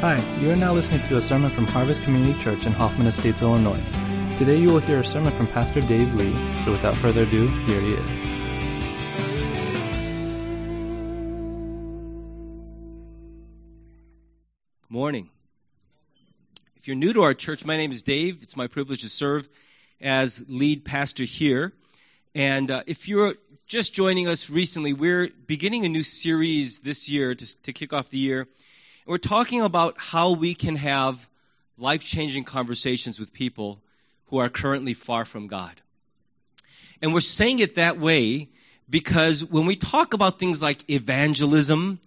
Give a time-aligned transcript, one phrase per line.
[0.00, 3.42] Hi, you are now listening to a sermon from Harvest Community Church in Hoffman Estates,
[3.42, 3.82] Illinois.
[4.38, 7.80] Today you will hear a sermon from Pastor Dave Lee, so without further ado, here
[7.82, 8.10] he is.
[14.80, 15.28] Good morning.
[16.76, 18.42] If you're new to our church, my name is Dave.
[18.42, 19.46] It's my privilege to serve
[20.00, 21.74] as lead pastor here.
[22.34, 23.34] And uh, if you're
[23.66, 28.08] just joining us recently, we're beginning a new series this year to, to kick off
[28.08, 28.48] the year
[29.06, 31.28] we're talking about how we can have
[31.78, 33.80] life changing conversations with people
[34.26, 35.72] who are currently far from God.
[37.02, 38.48] And we're saying it that way
[38.88, 42.00] because when we talk about things like evangelism,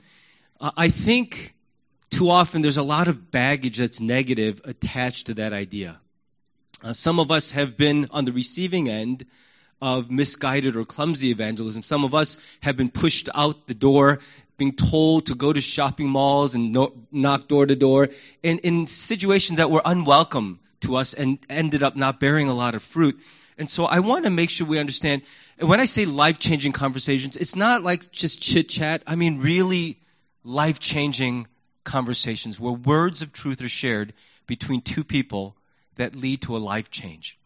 [0.60, 1.56] uh, I think
[2.10, 6.00] too often there's a lot of baggage that's negative attached to that idea.
[6.84, 9.26] Uh, some of us have been on the receiving end
[9.82, 11.82] of misguided or clumsy evangelism.
[11.82, 14.20] Some of us have been pushed out the door
[14.64, 18.08] being told to go to shopping malls and no, knock door to door
[18.42, 22.76] in, in situations that were unwelcome to us and ended up not bearing a lot
[22.76, 23.20] of fruit.
[23.58, 25.24] And so I want to make sure we understand.
[25.60, 29.04] And when I say life changing conversations, it's not like just chit chat.
[29.06, 30.00] I mean, really
[30.46, 31.48] life changing
[31.84, 34.14] conversations where words of truth are shared
[34.48, 35.58] between two people
[35.96, 37.38] that lead to a life change.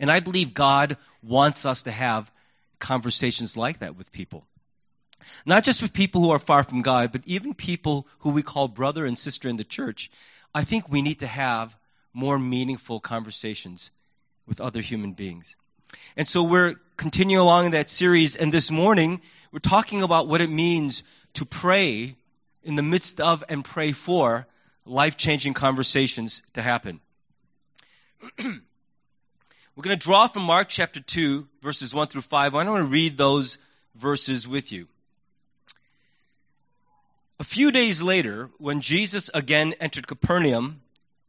[0.00, 2.32] And I believe God wants us to have
[2.78, 4.46] conversations like that with people.
[5.44, 8.68] Not just with people who are far from God, but even people who we call
[8.68, 10.10] brother and sister in the church.
[10.54, 11.76] I think we need to have
[12.12, 13.90] more meaningful conversations
[14.46, 15.56] with other human beings.
[16.16, 19.20] And so we're continuing along in that series, and this morning
[19.52, 21.02] we're talking about what it means
[21.34, 22.16] to pray
[22.62, 24.46] in the midst of and pray for
[24.84, 27.00] life changing conversations to happen.
[28.38, 32.54] we're going to draw from Mark chapter 2, verses 1 through 5.
[32.54, 33.58] I want to read those
[33.94, 34.88] verses with you.
[37.38, 40.80] A few days later, when Jesus again entered Capernaum,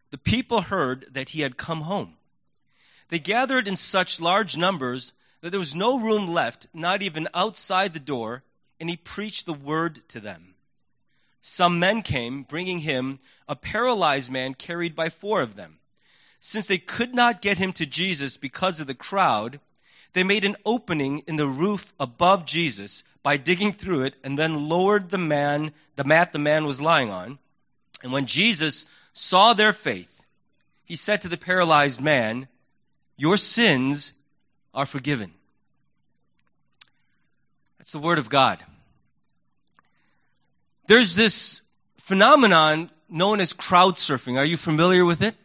[0.10, 2.16] the people heard that he had come home.
[3.10, 7.94] They gathered in such large numbers that there was no room left, not even outside
[7.94, 8.44] the door,
[8.80, 10.56] and he preached the word to them.
[11.42, 15.78] Some men came, bringing him a paralyzed man carried by four of them.
[16.40, 19.60] Since they could not get him to Jesus because of the crowd,
[20.18, 24.68] they made an opening in the roof above Jesus by digging through it and then
[24.68, 27.38] lowered the man, the mat the man was lying on.
[28.02, 30.12] And when Jesus saw their faith,
[30.86, 32.48] he said to the paralyzed man,
[33.16, 34.12] Your sins
[34.74, 35.32] are forgiven.
[37.78, 38.58] That's the word of God.
[40.88, 41.62] There's this
[42.00, 44.40] phenomenon known as crowd surfing.
[44.40, 45.36] Are you familiar with it?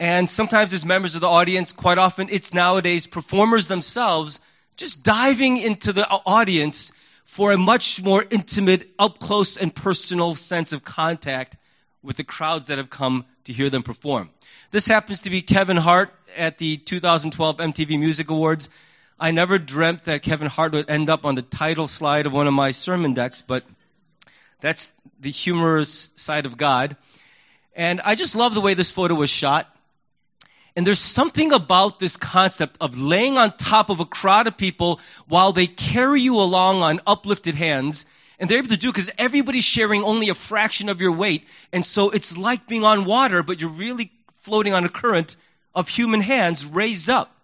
[0.00, 4.40] And sometimes, as members of the audience, quite often it's nowadays performers themselves
[4.78, 6.90] just diving into the audience
[7.26, 11.58] for a much more intimate, up close, and personal sense of contact
[12.02, 14.30] with the crowds that have come to hear them perform.
[14.70, 18.70] This happens to be Kevin Hart at the 2012 MTV Music Awards.
[19.18, 22.46] I never dreamt that Kevin Hart would end up on the title slide of one
[22.46, 23.64] of my sermon decks, but
[24.62, 24.90] that's
[25.20, 26.96] the humorous side of God.
[27.76, 29.70] And I just love the way this photo was shot.
[30.76, 35.00] And there's something about this concept of laying on top of a crowd of people
[35.26, 38.06] while they carry you along on uplifted hands.
[38.38, 41.44] And they're able to do because everybody's sharing only a fraction of your weight.
[41.72, 45.36] And so it's like being on water, but you're really floating on a current
[45.74, 47.34] of human hands raised up.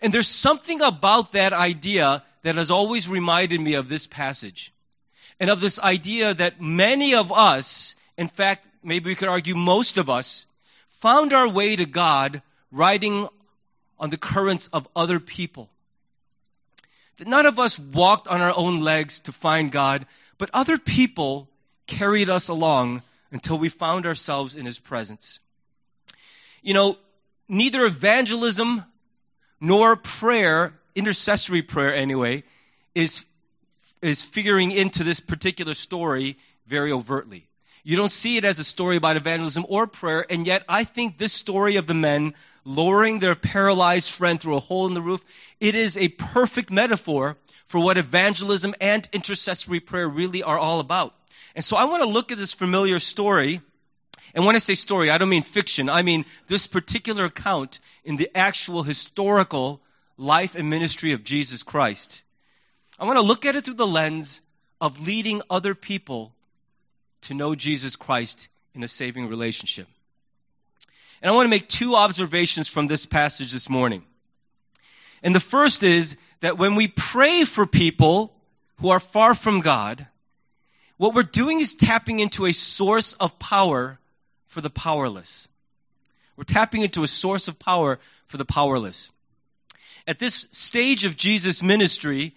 [0.00, 4.72] And there's something about that idea that has always reminded me of this passage.
[5.38, 9.96] And of this idea that many of us, in fact, maybe we could argue most
[9.98, 10.46] of us,
[11.02, 13.28] found our way to God riding
[13.98, 15.68] on the currents of other people.
[17.16, 20.06] That none of us walked on our own legs to find God,
[20.38, 21.48] but other people
[21.88, 23.02] carried us along
[23.32, 25.40] until we found ourselves in His presence.
[26.62, 26.96] You know,
[27.48, 28.84] neither evangelism
[29.60, 32.44] nor prayer, intercessory prayer anyway,
[32.94, 33.24] is,
[34.00, 36.36] is figuring into this particular story
[36.68, 37.48] very overtly.
[37.84, 41.18] You don't see it as a story about evangelism or prayer, and yet I think
[41.18, 42.34] this story of the men
[42.64, 45.24] lowering their paralyzed friend through a hole in the roof,
[45.58, 47.36] it is a perfect metaphor
[47.66, 51.12] for what evangelism and intercessory prayer really are all about.
[51.56, 53.60] And so I want to look at this familiar story.
[54.34, 55.88] And when I say story, I don't mean fiction.
[55.88, 59.80] I mean this particular account in the actual historical
[60.16, 62.22] life and ministry of Jesus Christ.
[62.98, 64.40] I want to look at it through the lens
[64.80, 66.32] of leading other people
[67.22, 69.86] to know Jesus Christ in a saving relationship.
[71.20, 74.02] And I want to make two observations from this passage this morning.
[75.22, 78.34] And the first is that when we pray for people
[78.78, 80.06] who are far from God,
[80.96, 83.98] what we're doing is tapping into a source of power
[84.46, 85.48] for the powerless.
[86.36, 89.10] We're tapping into a source of power for the powerless.
[90.06, 92.34] At this stage of Jesus' ministry,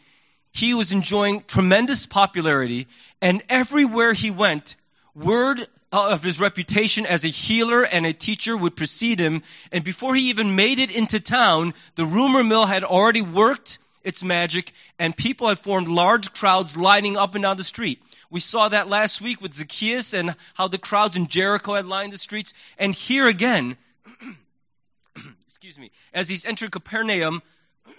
[0.56, 2.88] he was enjoying tremendous popularity,
[3.22, 4.78] and everywhere he went,
[5.14, 9.44] word uh, of his reputation as a healer and a teacher would precede him.
[9.74, 14.24] And before he even made it into town, the rumor mill had already worked its
[14.24, 18.02] magic, and people had formed large crowds lining up and down the street.
[18.30, 22.14] We saw that last week with Zacchaeus and how the crowds in Jericho had lined
[22.14, 22.54] the streets.
[22.78, 23.76] And here again,
[25.48, 27.42] excuse me, as he's entered Capernaum,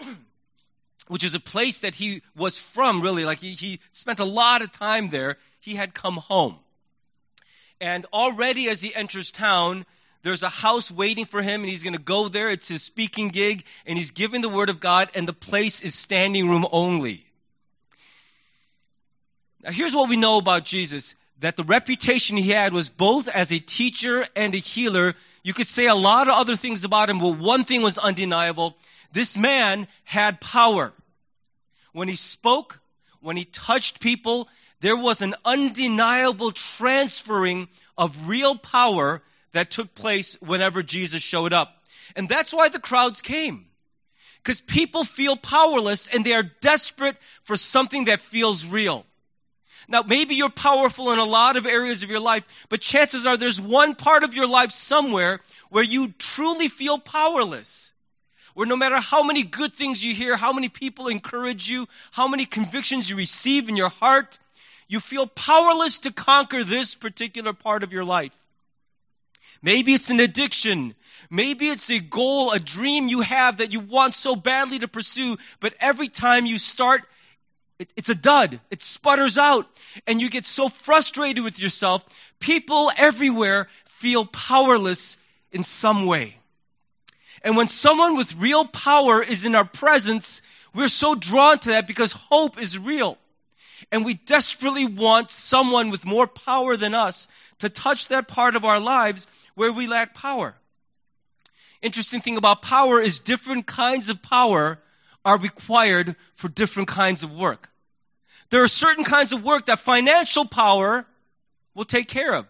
[1.09, 4.63] which is a place that he was from, really, like he, he spent a lot
[4.63, 6.57] of time there, he had come home.
[7.81, 9.85] And already as he enters town,
[10.23, 12.51] there's a house waiting for him, and he's going to go there.
[12.51, 15.95] It's his speaking gig, and he's giving the word of God, and the place is
[15.95, 17.25] standing room only.
[19.63, 23.53] Now, here's what we know about Jesus that the reputation he had was both as
[23.53, 25.15] a teacher and a healer.
[25.43, 28.77] You could say a lot of other things about him, but one thing was undeniable.
[29.13, 30.93] This man had power.
[31.93, 32.81] When he spoke,
[33.21, 34.49] when he touched people,
[34.81, 39.23] there was an undeniable transferring of real power
[39.53, 41.75] that took place whenever Jesus showed up.
[42.15, 43.67] And that's why the crowds came.
[44.43, 49.05] Because people feel powerless and they are desperate for something that feels real.
[49.89, 53.37] Now, maybe you're powerful in a lot of areas of your life, but chances are
[53.37, 55.41] there's one part of your life somewhere
[55.71, 57.93] where you truly feel powerless.
[58.55, 62.27] Where no matter how many good things you hear, how many people encourage you, how
[62.27, 64.39] many convictions you receive in your heart,
[64.89, 68.33] you feel powerless to conquer this particular part of your life.
[69.63, 70.95] Maybe it's an addiction.
[71.31, 75.37] Maybe it's a goal, a dream you have that you want so badly to pursue,
[75.61, 77.03] but every time you start,
[77.79, 78.61] it, it's a dud.
[78.71, 79.67] It sputters out.
[80.07, 82.05] And you get so frustrated with yourself.
[82.41, 85.19] People everywhere feel powerless
[85.53, 86.37] in some way.
[87.43, 90.43] And when someone with real power is in our presence,
[90.75, 93.19] we're so drawn to that because hope is real.
[93.93, 97.29] And we desperately want someone with more power than us
[97.59, 100.55] to touch that part of our lives where we lack power.
[101.83, 104.79] Interesting thing about power is different kinds of power
[105.27, 107.69] are required for different kinds of work.
[108.51, 111.05] There are certain kinds of work that financial power
[111.75, 112.47] will take care of.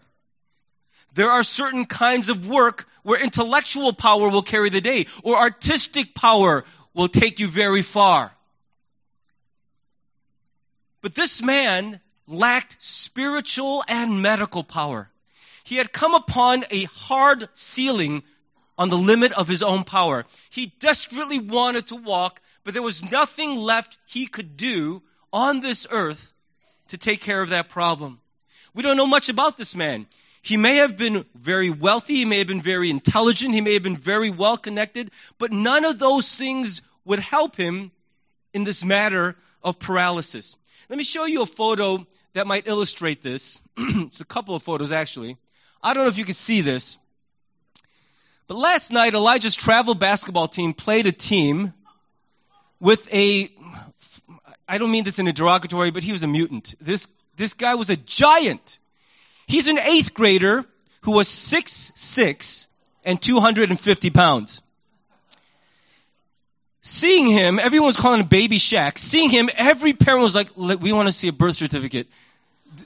[1.15, 6.13] There are certain kinds of work where intellectual power will carry the day, or artistic
[6.13, 8.31] power will take you very far.
[11.01, 15.09] But this man lacked spiritual and medical power.
[15.63, 18.23] He had come upon a hard ceiling
[18.77, 20.25] on the limit of his own power.
[20.49, 25.01] He desperately wanted to walk, but there was nothing left he could do
[25.33, 26.31] on this earth
[26.89, 28.19] to take care of that problem.
[28.73, 30.07] We don't know much about this man.
[30.41, 33.83] He may have been very wealthy, he may have been very intelligent, he may have
[33.83, 37.91] been very well connected, but none of those things would help him
[38.53, 40.55] in this matter of paralysis.
[40.89, 43.59] Let me show you a photo that might illustrate this.
[43.77, 45.37] it's a couple of photos, actually.
[45.81, 46.97] I don't know if you can see this.
[48.47, 51.73] But last night, Elijah's travel basketball team played a team
[52.79, 53.51] with a,
[54.67, 56.75] I don't mean this in a derogatory, but he was a mutant.
[56.79, 58.79] This, this guy was a giant.
[59.47, 60.65] He's an eighth grader
[61.01, 62.67] who was six six
[63.03, 64.61] and 250 pounds.
[66.81, 68.97] Seeing him, everyone was calling him Baby Shaq.
[68.97, 72.07] Seeing him, every parent was like, we want to see a birth certificate.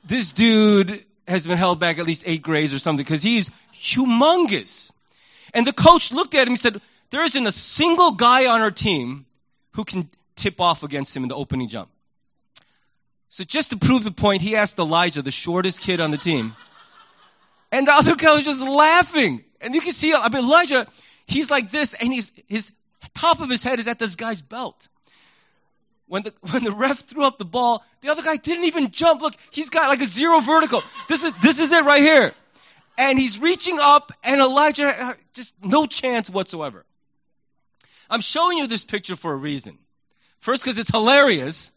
[0.06, 4.92] This dude has been held back at least eight grades or something because he's humongous.
[5.54, 8.72] And the coach looked at him and said, There isn't a single guy on our
[8.72, 9.26] team
[9.72, 11.90] who can tip off against him in the opening jump.
[13.30, 16.54] So just to prove the point, he asked Elijah, the shortest kid on the team.
[17.72, 19.44] And the other guy was just laughing.
[19.62, 20.88] And you can see, I mean, Elijah,
[21.26, 22.74] he's like this, and he's, his
[23.14, 24.90] top of his head is at this guy's belt
[26.12, 29.22] when the, when the ref threw up the ball, the other guy didn't even jump.
[29.22, 30.84] Look, he's got like a zero vertical.
[31.08, 32.34] This is, this is it right here.
[33.02, 36.86] And he's reaching up, and Elijah, uh, just no chance whatsoever.
[38.12, 39.80] I'm showing you this picture for a reason.
[40.38, 41.72] First, because it's hilarious.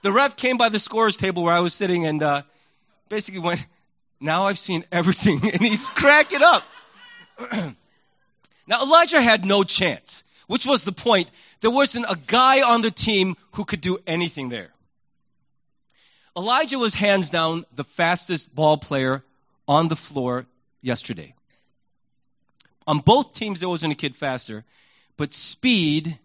[0.00, 2.42] The ref came by the scorer's table where I was sitting and uh,
[3.10, 3.66] basically went,
[4.18, 5.40] Now I've seen everything.
[5.52, 6.62] And he's cracking up.
[8.66, 11.30] now, Elijah had no chance which was the point.
[11.60, 14.70] There wasn't a guy on the team who could do anything there.
[16.34, 19.22] Elijah was hands down the fastest ball player
[19.68, 20.46] on the floor
[20.80, 21.34] yesterday.
[22.86, 24.64] On both teams, there wasn't a kid faster,
[25.16, 26.18] but speed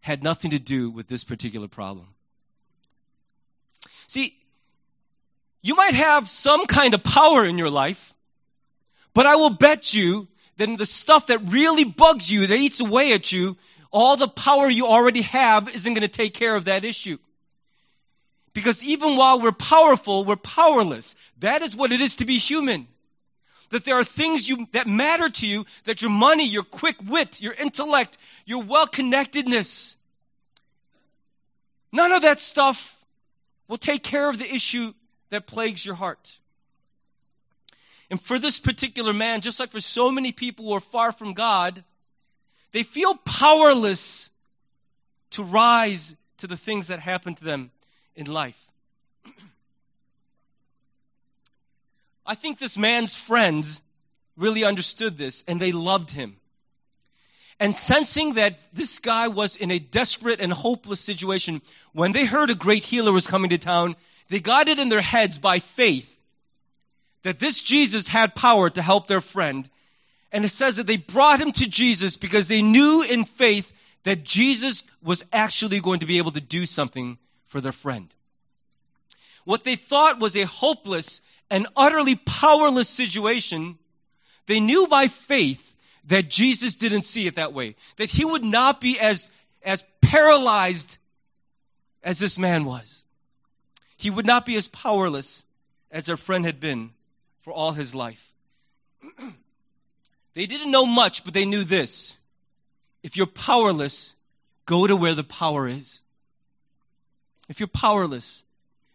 [0.00, 2.06] had nothing to do with this particular problem.
[4.08, 4.36] See,
[5.62, 8.12] You might have some kind of power in your life,
[9.14, 13.12] but I will bet you that the stuff that really bugs you, that eats away
[13.12, 13.56] at you,
[13.92, 17.16] all the power you already have isn't going to take care of that issue.
[18.54, 21.14] Because even while we're powerful, we're powerless.
[21.38, 22.86] That is what it is to be human.
[23.70, 27.40] That there are things you, that matter to you, that your money, your quick wit,
[27.40, 29.96] your intellect, your well connectedness,
[31.90, 33.02] none of that stuff
[33.68, 34.92] will take care of the issue
[35.30, 36.30] that plagues your heart.
[38.10, 41.32] And for this particular man, just like for so many people who are far from
[41.32, 41.82] God,
[42.72, 44.28] they feel powerless
[45.30, 47.70] to rise to the things that happen to them
[48.16, 48.62] in life.
[52.26, 53.82] I think this man's friends
[54.36, 56.36] really understood this and they loved him.
[57.60, 62.50] And sensing that this guy was in a desperate and hopeless situation, when they heard
[62.50, 63.94] a great healer was coming to town,
[64.30, 66.08] they got it in their heads by faith
[67.22, 69.68] that this Jesus had power to help their friend.
[70.32, 73.72] And it says that they brought him to Jesus because they knew in faith
[74.04, 77.18] that Jesus was actually going to be able to do something
[77.52, 78.12] for their friend.
[79.44, 83.78] What they thought was a hopeless and utterly powerless situation,
[84.46, 87.76] they knew by faith that Jesus didn't see it that way.
[87.96, 89.30] That he would not be as,
[89.62, 90.96] as paralyzed
[92.02, 93.04] as this man was.
[93.98, 95.44] He would not be as powerless
[95.90, 96.90] as their friend had been
[97.42, 98.32] for all his life.
[100.34, 102.18] they didn't know much, but they knew this.
[103.02, 104.16] If you're powerless,
[104.64, 106.00] go to where the power is.
[107.48, 108.44] If you're powerless,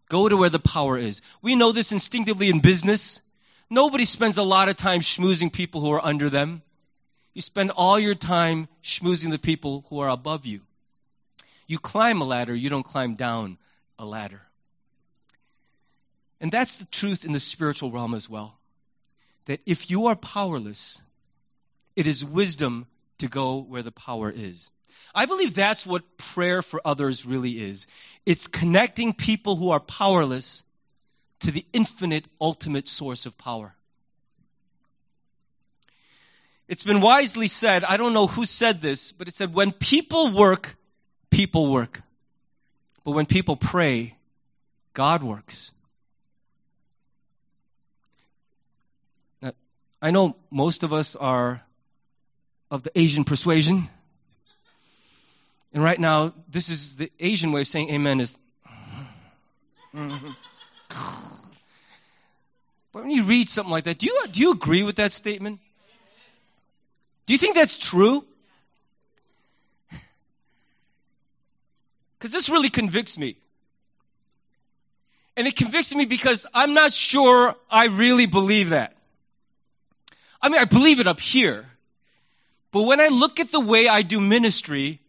[0.10, 1.22] go to where the power is.
[1.42, 3.22] We know this instinctively in business.
[3.70, 6.62] Nobody spends a lot of time schmoozing people who are under them.
[7.34, 10.62] You spend all your time schmoozing the people who are above you.
[11.68, 13.58] You climb a ladder, you don't climb down
[14.00, 14.42] a ladder.
[16.40, 18.58] And that's the truth in the spiritual realm as well.
[19.46, 21.02] That if you are powerless,
[21.96, 22.86] it is wisdom
[23.18, 24.72] to go where the power is.
[25.14, 27.88] I believe that's what prayer for others really is.
[28.26, 30.64] It's connecting people who are powerless
[31.42, 33.74] to the infinite, ultimate source of power.
[36.68, 40.34] It's been wisely said, I don't know who said this, but it said, when people
[40.34, 40.76] work,
[41.30, 42.02] people work.
[43.06, 44.16] But when people pray,
[44.94, 45.72] God works.
[50.02, 51.64] I know most of us are
[52.70, 53.88] of the Asian persuasion.
[55.78, 58.36] And right now, this is the Asian way of saying amen is.
[59.94, 60.24] but
[62.94, 65.60] when you read something like that, do you, do you agree with that statement?
[67.28, 68.26] Do you think that's true?
[72.18, 73.38] Because this really convicts me.
[75.36, 78.96] And it convicts me because I'm not sure I really believe that.
[80.42, 81.68] I mean, I believe it up here.
[82.72, 85.02] But when I look at the way I do ministry,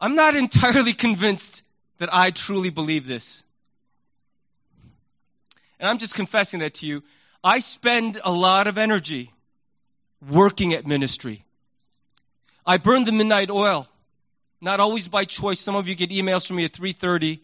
[0.00, 1.62] I'm not entirely convinced
[1.98, 3.44] that I truly believe this.
[5.78, 7.02] And I'm just confessing that to you.
[7.44, 9.32] I spend a lot of energy
[10.30, 11.44] working at ministry.
[12.66, 13.88] I burn the midnight oil,
[14.60, 15.60] not always by choice.
[15.60, 17.40] Some of you get emails from me at 3:30.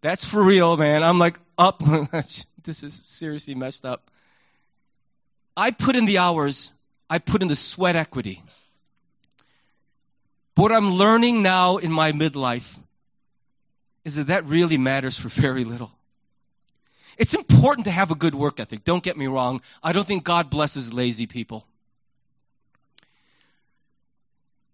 [0.00, 1.02] That's for real, man.
[1.02, 1.82] I'm like up.
[2.62, 4.10] this is seriously messed up.
[5.56, 6.74] I put in the hours,
[7.08, 8.42] I put in the sweat equity.
[10.56, 12.76] What I'm learning now in my midlife
[14.04, 15.92] is that that really matters for very little.
[17.18, 18.82] It's important to have a good work ethic.
[18.82, 19.60] Don't get me wrong.
[19.82, 21.66] I don't think God blesses lazy people.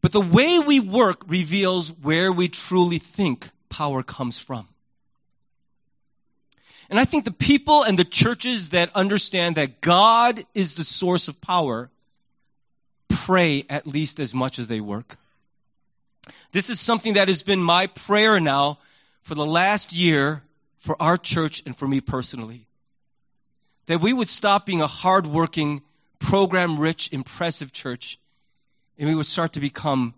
[0.00, 4.68] But the way we work reveals where we truly think power comes from.
[6.90, 11.28] And I think the people and the churches that understand that God is the source
[11.28, 11.90] of power
[13.08, 15.16] pray at least as much as they work.
[16.52, 18.78] This is something that has been my prayer now
[19.22, 20.42] for the last year
[20.78, 22.66] for our church and for me personally.
[23.86, 25.82] That we would stop being a hardworking,
[26.18, 28.18] program rich, impressive church
[28.98, 30.14] and we would start to become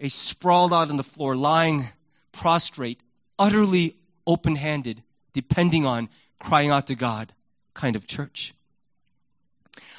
[0.00, 1.88] a sprawled out on the floor, lying
[2.32, 3.00] prostrate,
[3.38, 5.02] utterly open handed,
[5.34, 7.32] depending on crying out to God
[7.74, 8.54] kind of church.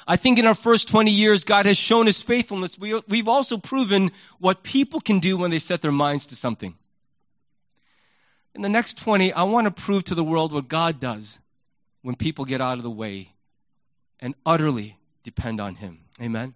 [0.06, 2.78] I think in our first 20 years, God has shown his faithfulness.
[2.78, 6.74] We, we've also proven what people can do when they set their minds to something.
[8.54, 11.38] In the next 20, I want to prove to the world what God does
[12.02, 13.32] when people get out of the way
[14.20, 16.00] and utterly depend on him.
[16.20, 16.54] Amen.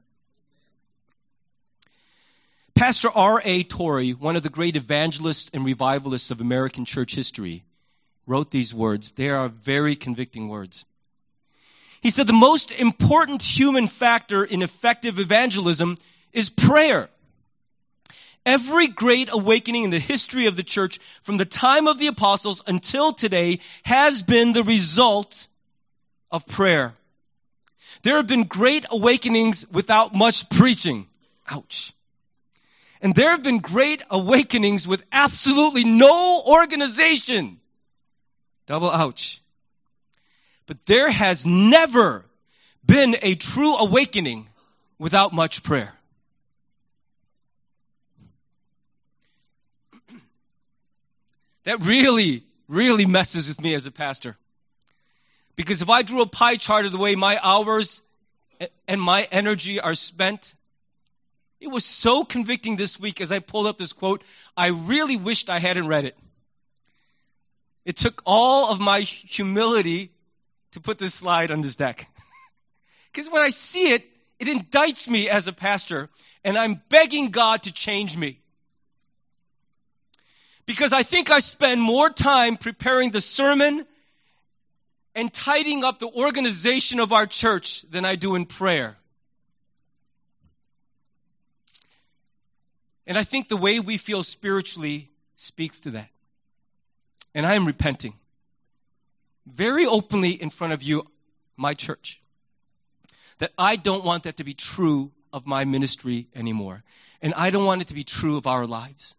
[2.75, 3.63] Pastor R.A.
[3.63, 7.65] Torrey, one of the great evangelists and revivalists of American church history,
[8.27, 9.13] wrote these words.
[9.13, 10.85] They are very convicting words.
[12.07, 15.97] He said the most important human factor in effective evangelism
[16.33, 17.09] is prayer.
[18.45, 22.63] Every great awakening in the history of the church from the time of the apostles
[22.65, 25.49] until today has been the result
[26.31, 26.95] of prayer.
[28.03, 31.09] There have been great awakenings without much preaching.
[31.49, 31.93] Ouch.
[33.03, 37.59] And there have been great awakenings with absolutely no organization.
[38.69, 39.43] Double ouch.
[40.67, 42.25] But there has never
[42.85, 44.49] been a true awakening
[44.99, 45.93] without much prayer.
[51.65, 54.37] That really, really messes with me as a pastor.
[55.57, 58.03] Because if I drew a pie chart of the way my hours
[58.87, 60.55] and my energy are spent,
[61.61, 64.23] it was so convicting this week as I pulled up this quote.
[64.57, 66.17] I really wished I hadn't read it.
[67.85, 70.11] It took all of my humility
[70.73, 72.09] to put this slide on this deck.
[73.13, 74.05] Because when I see it,
[74.39, 76.11] it indicts me as a pastor,
[76.45, 78.39] and I'm begging God to change me.
[80.67, 83.87] Because I think I spend more time preparing the sermon
[85.15, 88.99] and tidying up the organization of our church than I do in prayer.
[93.07, 96.11] And I think the way we feel spiritually speaks to that.
[97.35, 98.13] And I am repenting
[99.47, 101.07] very openly in front of you,
[101.57, 102.21] my church,
[103.39, 106.83] that I don't want that to be true of my ministry anymore.
[107.23, 109.15] And I don't want it to be true of our lives.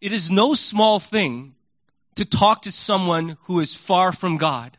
[0.00, 1.54] It is no small thing
[2.16, 4.76] to talk to someone who is far from God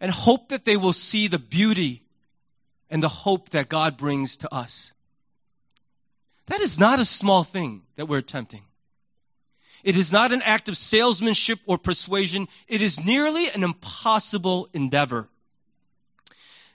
[0.00, 2.02] and hope that they will see the beauty
[2.90, 4.92] and the hope that God brings to us.
[6.46, 8.62] That is not a small thing that we're attempting.
[9.82, 12.48] It is not an act of salesmanship or persuasion.
[12.68, 15.28] It is nearly an impossible endeavor.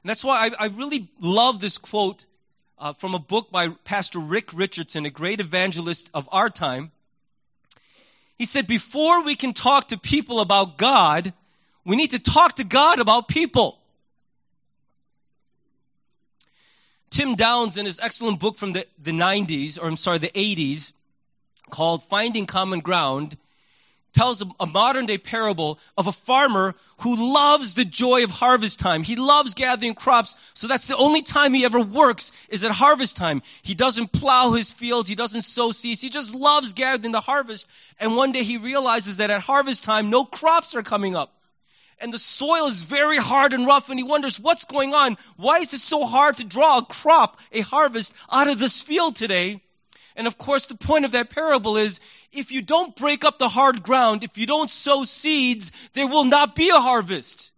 [0.03, 2.25] And that's why I, I really love this quote
[2.77, 6.91] uh, from a book by Pastor Rick Richardson, a great evangelist of our time.
[8.37, 11.33] He said, Before we can talk to people about God,
[11.85, 13.79] we need to talk to God about people.
[17.09, 20.91] Tim Downs, in his excellent book from the, the 90s, or I'm sorry, the 80s,
[21.69, 23.37] called Finding Common Ground,
[24.17, 29.03] tells a, modern day parable of a farmer who loves the joy of harvest time.
[29.03, 33.15] He loves gathering crops, so that's the only time he ever works is at harvest
[33.15, 33.43] time.
[33.61, 37.67] He doesn't plow his fields, he doesn't sow seeds, he just loves gathering the harvest.
[37.99, 41.31] And one day he realizes that at harvest time, no crops are coming up.
[41.99, 45.17] And the soil is very hard and rough, and he wonders what's going on.
[45.35, 49.15] Why is it so hard to draw a crop, a harvest, out of this field
[49.15, 49.61] today?
[50.17, 51.99] And of course, the point of that parable is
[52.33, 56.25] if you don't break up the hard ground, if you don't sow seeds, there will
[56.25, 57.51] not be a harvest.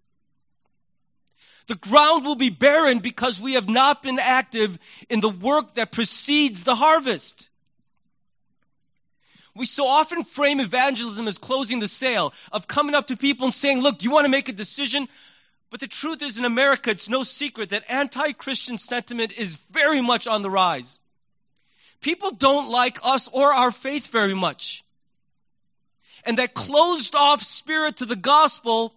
[1.67, 5.93] The ground will be barren because we have not been active in the work that
[5.93, 7.50] precedes the harvest.
[9.56, 13.54] We so often frame evangelism as closing the sale, of coming up to people and
[13.54, 15.08] saying, Look, you want to make a decision?
[15.69, 20.02] But the truth is, in America, it's no secret that anti Christian sentiment is very
[20.02, 21.00] much on the rise.
[22.01, 24.83] People don't like us or our faith very much.
[26.25, 28.93] And that closed off spirit to the gospel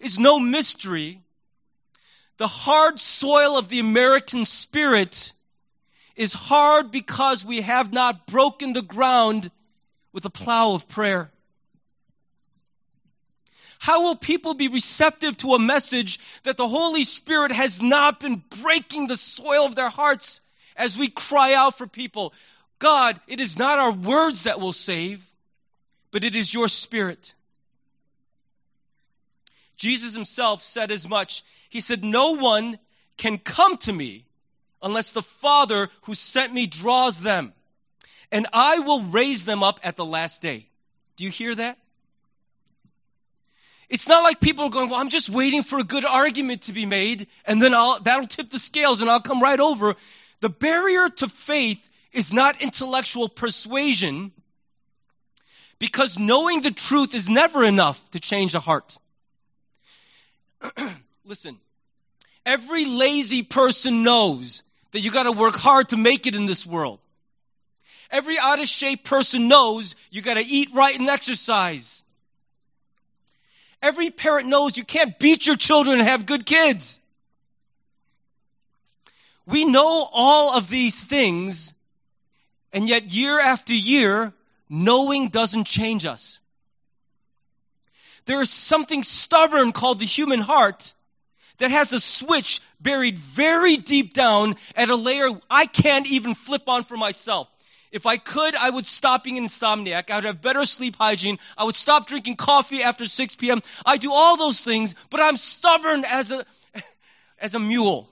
[0.00, 1.20] is no mystery.
[2.36, 5.32] The hard soil of the American spirit
[6.16, 9.50] is hard because we have not broken the ground
[10.12, 11.30] with a plow of prayer.
[13.78, 18.42] How will people be receptive to a message that the Holy Spirit has not been
[18.62, 20.40] breaking the soil of their hearts
[20.76, 22.32] as we cry out for people.
[22.78, 25.24] God, it is not our words that will save,
[26.10, 27.34] but it is your spirit.
[29.76, 31.42] Jesus himself said as much.
[31.68, 32.78] He said, No one
[33.16, 34.24] can come to me
[34.82, 37.52] unless the Father who sent me draws them,
[38.30, 40.66] and I will raise them up at the last day.
[41.16, 41.78] Do you hear that?
[43.88, 46.72] It's not like people are going, well, I'm just waiting for a good argument to
[46.72, 49.96] be made, and then I'll, that'll tip the scales and I'll come right over.
[50.42, 54.32] The barrier to faith is not intellectual persuasion
[55.78, 58.98] because knowing the truth is never enough to change a heart.
[61.24, 61.58] Listen,
[62.44, 66.66] every lazy person knows that you got to work hard to make it in this
[66.66, 66.98] world.
[68.10, 72.02] Every out of shape person knows you got to eat right and exercise.
[73.80, 76.98] Every parent knows you can't beat your children and have good kids.
[79.46, 81.74] We know all of these things,
[82.72, 84.32] And yet, year after year,
[84.68, 86.40] knowing doesn't change us.
[88.24, 90.94] There is something stubborn called the human heart
[91.58, 96.62] that has a switch buried very deep down at a layer I can't even flip
[96.66, 97.48] on for myself.
[97.90, 100.10] If I could, I would stop being insomniac.
[100.10, 101.38] I would have better sleep hygiene.
[101.58, 103.60] I would stop drinking coffee after 6 p.m.
[103.84, 106.46] I do all those things, but I'm stubborn as a,
[107.38, 108.08] as a mule.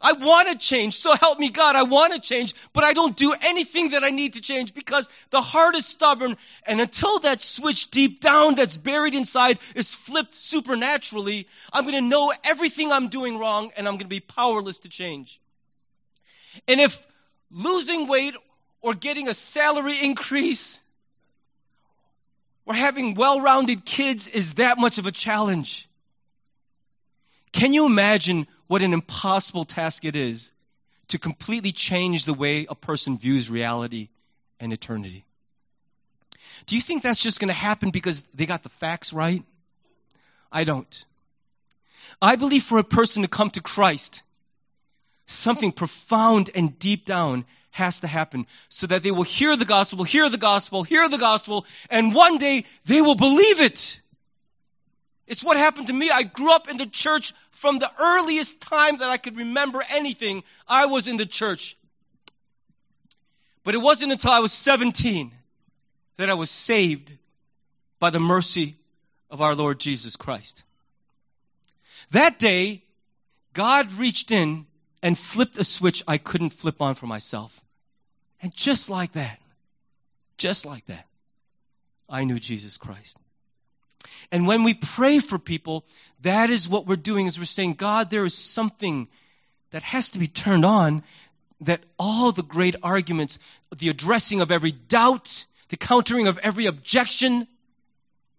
[0.00, 0.94] I want to change.
[0.94, 1.76] So help me God.
[1.76, 5.08] I want to change, but I don't do anything that I need to change because
[5.30, 6.36] the heart is stubborn.
[6.64, 12.08] And until that switch deep down that's buried inside is flipped supernaturally, I'm going to
[12.08, 15.40] know everything I'm doing wrong and I'm going to be powerless to change.
[16.66, 17.06] And if
[17.50, 18.34] losing weight
[18.80, 20.80] or getting a salary increase
[22.64, 25.88] or having well-rounded kids is that much of a challenge,
[27.52, 30.52] can you imagine what an impossible task it is
[31.08, 34.10] to completely change the way a person views reality
[34.60, 35.24] and eternity?
[36.66, 39.42] Do you think that's just going to happen because they got the facts right?
[40.52, 41.04] I don't.
[42.22, 44.22] I believe for a person to come to Christ,
[45.26, 50.04] something profound and deep down has to happen so that they will hear the gospel,
[50.04, 54.00] hear the gospel, hear the gospel, and one day they will believe it.
[55.30, 56.10] It's what happened to me.
[56.10, 60.42] I grew up in the church from the earliest time that I could remember anything.
[60.66, 61.76] I was in the church.
[63.62, 65.30] But it wasn't until I was 17
[66.16, 67.12] that I was saved
[68.00, 68.74] by the mercy
[69.30, 70.64] of our Lord Jesus Christ.
[72.10, 72.82] That day,
[73.52, 74.66] God reached in
[75.00, 77.60] and flipped a switch I couldn't flip on for myself.
[78.42, 79.38] And just like that,
[80.38, 81.06] just like that,
[82.08, 83.16] I knew Jesus Christ.
[84.30, 85.84] And when we pray for people,
[86.22, 89.08] that is what we're doing is we're saying, God, there is something
[89.70, 91.02] that has to be turned on
[91.62, 93.38] that all the great arguments,
[93.76, 97.46] the addressing of every doubt, the countering of every objection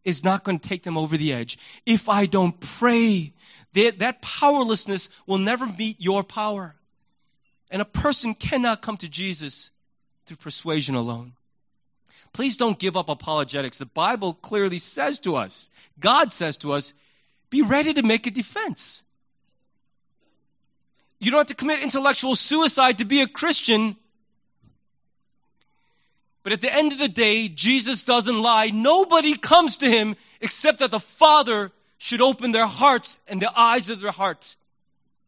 [0.03, 1.57] is not going to take them over the edge.
[1.85, 3.33] If I don't pray,
[3.73, 6.75] that, that powerlessness will never meet your power.
[7.69, 9.71] And a person cannot come to Jesus
[10.25, 11.33] through persuasion alone.
[12.33, 13.77] Please don't give up apologetics.
[13.77, 15.69] The Bible clearly says to us,
[15.99, 16.93] God says to us,
[17.49, 19.03] be ready to make a defense.
[21.19, 23.95] You don't have to commit intellectual suicide to be a Christian.
[26.43, 28.71] But at the end of the day, Jesus doesn't lie.
[28.73, 33.91] Nobody comes to him except that the Father should open their hearts and the eyes
[33.91, 34.55] of their heart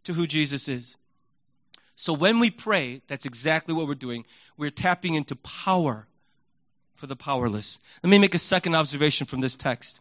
[0.05, 0.97] to who Jesus is.
[1.95, 4.25] So when we pray, that's exactly what we're doing.
[4.57, 6.07] We're tapping into power
[7.03, 7.81] for the powerless.
[8.01, 9.99] Let me make a second observation from this text.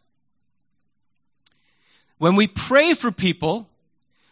[2.19, 3.69] When we pray for people,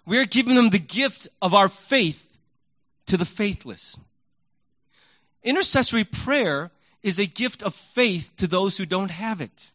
[0.06, 2.24] we are giving them the gift of our faith
[3.06, 3.98] to the faithless.
[5.42, 6.70] Intercessory prayer
[7.02, 9.72] is a gift of faith to those who don't have it.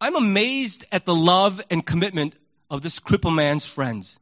[0.00, 2.36] I'm amazed at the love and commitment
[2.70, 4.20] of this crippled man's friends.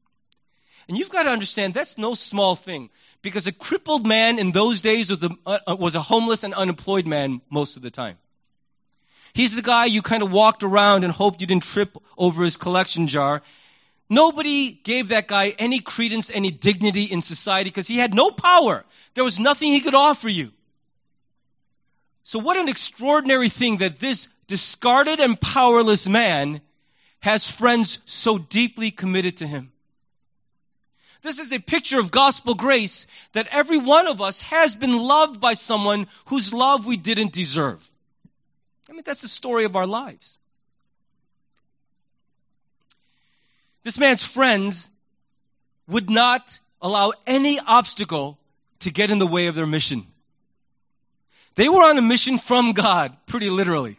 [0.89, 2.91] And you've got to understand that's no small thing
[3.23, 7.07] because a crippled man in those days was a, uh, was a homeless and unemployed
[7.07, 8.19] man most of the time.
[9.35, 12.57] He's the guy you kind of walked around and hoped you didn't trip over his
[12.57, 13.43] collection jar.
[14.11, 18.85] Nobody gave that guy any credence, any dignity in society because he had no power.
[19.15, 20.53] There was nothing he could offer you.
[22.25, 26.61] So, what an extraordinary thing that this discarded and powerless man
[27.21, 29.73] has friends so deeply committed to him.
[31.23, 35.41] This is a picture of gospel grace that every one of us has been loved
[35.41, 37.89] by someone whose love we didn't deserve.
[38.89, 40.41] I mean, that's the story of our lives.
[43.85, 44.91] This man's friends
[45.89, 48.39] would not allow any obstacle
[48.81, 50.07] to get in the way of their mission.
[51.55, 53.97] They were on a mission from God, pretty literally.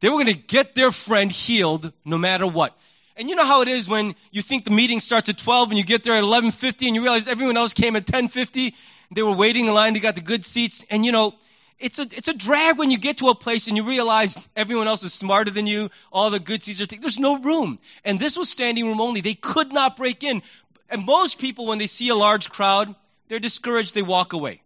[0.00, 2.76] They were going to get their friend healed no matter what.
[3.16, 5.78] And you know how it is when you think the meeting starts at 12 and
[5.78, 8.74] you get there at 11:50 and you realize everyone else came at 10:50.
[9.10, 11.34] They were waiting in line, they got the good seats, and you know,
[11.78, 14.88] it's a it's a drag when you get to a place and you realize everyone
[14.88, 17.02] else is smarter than you, all the good seats are taken.
[17.02, 17.78] There's no room.
[18.04, 19.20] And this was standing room only.
[19.20, 20.42] They could not break in.
[20.90, 22.94] And most people when they see a large crowd,
[23.28, 24.60] they're discouraged, they walk away.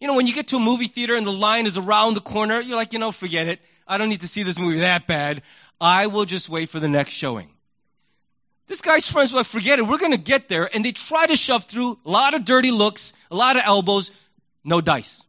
[0.00, 2.20] You know, when you get to a movie theater and the line is around the
[2.20, 3.60] corner, you're like, you know, forget it.
[3.86, 5.42] I don't need to see this movie that bad.
[5.80, 7.48] I will just wait for the next showing.
[8.66, 10.68] This guy's friends were like, forget it, we're going to get there.
[10.72, 14.10] And they try to shove through a lot of dirty looks, a lot of elbows,
[14.62, 15.24] no dice.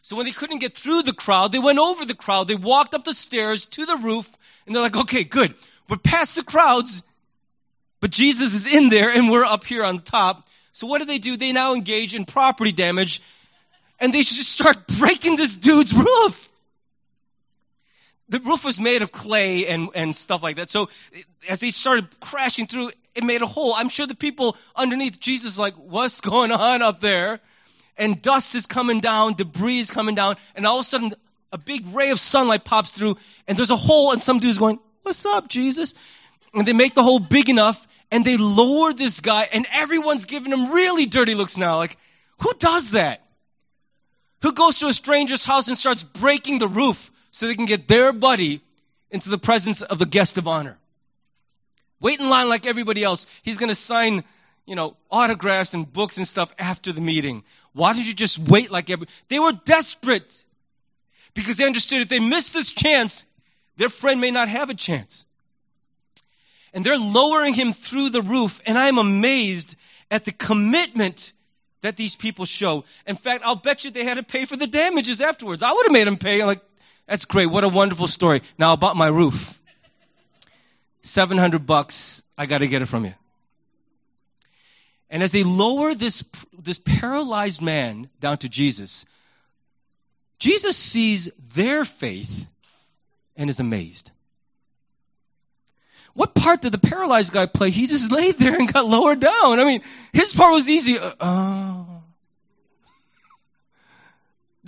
[0.00, 2.48] So when they couldn't get through the crowd, they went over the crowd.
[2.48, 4.30] They walked up the stairs to the roof,
[4.64, 5.52] and they're like, okay, good.
[5.88, 7.02] We're past the crowds,
[8.00, 10.46] but Jesus is in there, and we're up here on top.
[10.72, 11.36] So what do they do?
[11.36, 13.20] They now engage in property damage
[14.00, 16.47] and they just start breaking this dude's roof.
[18.28, 20.68] The roof was made of clay and, and stuff like that.
[20.68, 20.90] So
[21.48, 23.74] as they started crashing through, it made a hole.
[23.74, 27.40] I'm sure the people underneath Jesus like, what's going on up there?
[27.96, 31.12] And dust is coming down, debris is coming down, and all of a sudden
[31.52, 34.78] a big ray of sunlight pops through, and there's a hole, and some dude's going,
[35.02, 35.94] What's up, Jesus?
[36.52, 40.52] And they make the hole big enough, and they lower this guy, and everyone's giving
[40.52, 41.76] him really dirty looks now.
[41.76, 41.96] Like,
[42.40, 43.24] who does that?
[44.42, 47.88] Who goes to a stranger's house and starts breaking the roof so they can get
[47.88, 48.60] their buddy
[49.10, 50.78] into the presence of the guest of honor?
[52.00, 53.26] Wait in line like everybody else.
[53.42, 54.24] He's going to sign,
[54.66, 57.42] you know, autographs and books and stuff after the meeting.
[57.72, 59.08] Why did you just wait like every?
[59.28, 60.32] They were desperate
[61.34, 63.24] because they understood if they missed this chance,
[63.76, 65.26] their friend may not have a chance.
[66.74, 69.76] And they're lowering him through the roof, and I'm amazed
[70.10, 71.32] at the commitment
[71.80, 72.84] that these people show.
[73.06, 75.62] In fact, I'll bet you they had to pay for the damages afterwards.
[75.62, 76.44] I would have made them pay.
[76.44, 76.60] Like,
[77.08, 77.46] that's great.
[77.46, 78.42] What a wonderful story.
[78.58, 79.58] Now about my roof.
[81.02, 82.22] 700 bucks.
[82.36, 83.14] I got to get it from you.
[85.10, 86.22] And as they lower this,
[86.58, 89.06] this paralyzed man down to Jesus,
[90.38, 92.46] Jesus sees their faith
[93.36, 94.10] and is amazed.
[96.12, 97.70] What part did the paralyzed guy play?
[97.70, 99.60] He just laid there and got lowered down.
[99.60, 100.98] I mean, his part was easy.
[100.98, 101.97] Uh, oh.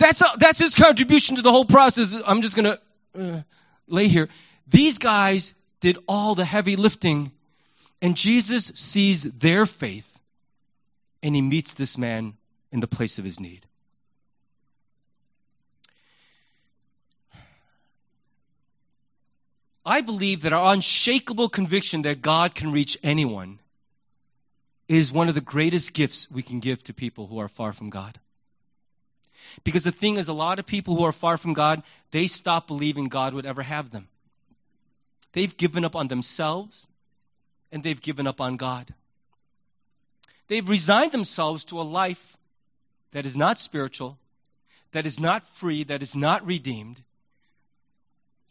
[0.01, 2.17] That's, a, that's his contribution to the whole process.
[2.25, 3.41] I'm just going to uh,
[3.87, 4.29] lay here.
[4.67, 7.31] These guys did all the heavy lifting,
[8.01, 10.19] and Jesus sees their faith,
[11.21, 12.33] and he meets this man
[12.71, 13.63] in the place of his need.
[19.85, 23.59] I believe that our unshakable conviction that God can reach anyone
[24.87, 27.91] is one of the greatest gifts we can give to people who are far from
[27.91, 28.19] God.
[29.63, 32.67] Because the thing is, a lot of people who are far from God, they stop
[32.67, 34.07] believing God would ever have them.
[35.33, 36.87] They've given up on themselves
[37.71, 38.93] and they've given up on God.
[40.47, 42.37] They've resigned themselves to a life
[43.11, 44.17] that is not spiritual,
[44.91, 47.01] that is not free, that is not redeemed,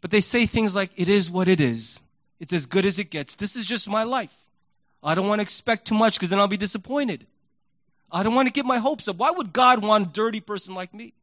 [0.01, 1.99] but they say things like, it is what it is.
[2.39, 3.35] It's as good as it gets.
[3.35, 4.35] This is just my life.
[5.03, 7.25] I don't want to expect too much because then I'll be disappointed.
[8.11, 9.15] I don't want to get my hopes up.
[9.15, 11.13] Why would God want a dirty person like me?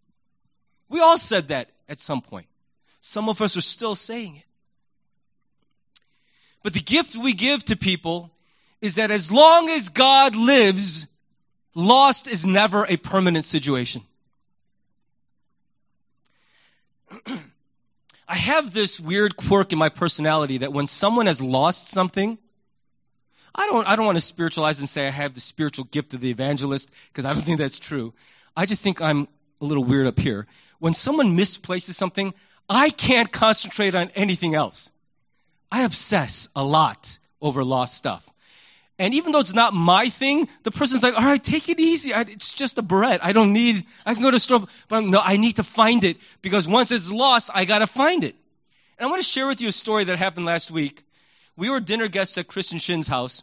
[0.89, 2.47] We all said that at some point.
[3.01, 4.45] Some of us are still saying it.
[6.63, 8.31] But the gift we give to people
[8.81, 11.07] is that as long as God lives,
[11.75, 14.03] lost is never a permanent situation.
[18.29, 22.39] I have this weird quirk in my personality that when someone has lost something,
[23.55, 26.21] I don't, I don't want to spiritualize and say I have the spiritual gift of
[26.21, 28.15] the evangelist because I don't think that's true.
[28.57, 29.29] I just think I'm
[29.61, 30.47] a little weird up here.
[30.79, 32.35] When someone misplaces something,
[32.69, 34.93] I can't concentrate on anything else.
[35.71, 38.29] I obsess a lot over lost stuff.
[38.99, 42.13] And even though it's not my thing, the person's like, all right, take it easy.
[42.13, 43.25] I, it's just a barrette.
[43.25, 46.03] I don't need, I can go to the store, but no, I need to find
[46.05, 48.35] it because once it's lost, I got to find it.
[48.99, 51.05] And I want to share with you a story that happened last week.
[51.59, 53.43] We were dinner guests at Chris and Shin's house.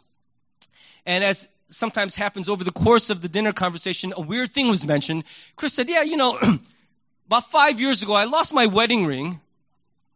[1.04, 4.86] And as sometimes happens over the course of the dinner conversation, a weird thing was
[4.86, 5.24] mentioned.
[5.54, 6.38] Chris said, yeah, you know,
[7.26, 9.38] about five years ago, I lost my wedding ring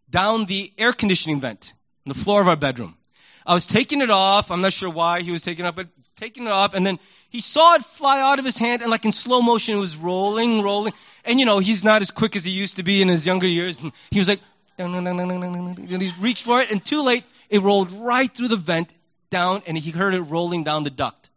[0.08, 1.74] down the air conditioning vent
[2.06, 2.96] on the floor of our bedroom.
[3.44, 4.50] I was taking it off.
[4.50, 6.72] I'm not sure why he was taking it off, but taking it off.
[6.72, 9.76] And then he saw it fly out of his hand and like in slow motion,
[9.76, 10.94] it was rolling, rolling.
[11.26, 13.46] And you know, he's not as quick as he used to be in his younger
[13.46, 13.78] years.
[13.78, 14.40] And he was like,
[14.80, 18.92] and he reached for it and too late, it rolled right through the vent
[19.30, 21.30] down and he heard it rolling down the duct.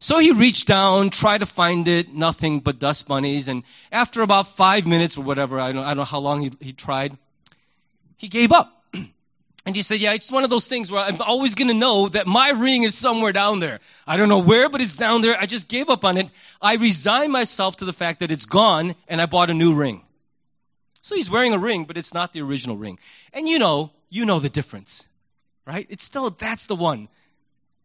[0.00, 3.48] So he reached down, tried to find it, nothing but dust bunnies.
[3.48, 6.52] And after about five minutes or whatever, I don't, I don't know how long he,
[6.60, 7.16] he tried,
[8.16, 8.72] he gave up.
[9.66, 12.08] And he said, Yeah, it's one of those things where I'm always going to know
[12.08, 13.80] that my ring is somewhere down there.
[14.06, 15.36] I don't know where, but it's down there.
[15.38, 16.30] I just gave up on it.
[16.62, 20.00] I resigned myself to the fact that it's gone, and I bought a new ring.
[21.02, 22.98] So he's wearing a ring, but it's not the original ring.
[23.32, 25.06] And you know, you know the difference,
[25.66, 25.86] right?
[25.88, 27.08] It's still, that's the one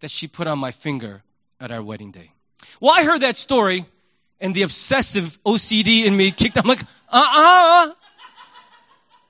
[0.02, 1.22] that she put on my finger
[1.60, 2.32] at our wedding day.
[2.80, 3.86] Well, I heard that story,
[4.40, 6.58] and the obsessive OCD in me kicked.
[6.58, 7.94] I'm like, uh uh-uh, uh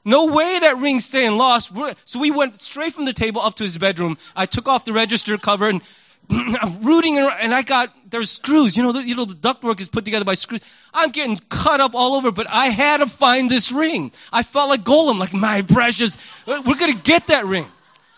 [0.06, 1.72] no way that ring's staying lost.
[2.06, 4.17] So we went straight from the table up to his bedroom.
[4.36, 5.82] I took off the register cover and
[6.29, 8.77] I'm rooting and I got, there's screws.
[8.77, 10.62] You know, the, you know, the ductwork is put together by screws.
[10.93, 14.12] I'm getting cut up all over, but I had to find this ring.
[14.31, 17.67] I felt like Gollum, like my precious, uh, we're gonna get that ring.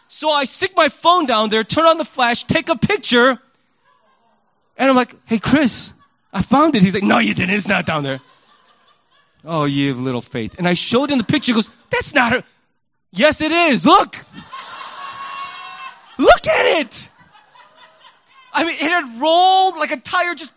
[0.07, 3.39] So I stick my phone down there, turn on the flash, take a picture,
[4.77, 5.93] And I'm like, hey, Chris,
[6.33, 6.83] I found it.
[6.83, 7.55] He's like, no, you didn't.
[7.55, 8.19] It's not down there.
[9.43, 10.55] Oh, you have little faith.
[10.57, 11.51] And I showed him the picture.
[11.51, 12.43] He goes, that's not her.
[13.11, 13.85] Yes, it is.
[13.85, 14.17] Look.
[16.17, 17.09] Look at it.
[18.55, 20.53] I mean, it had rolled like a tire just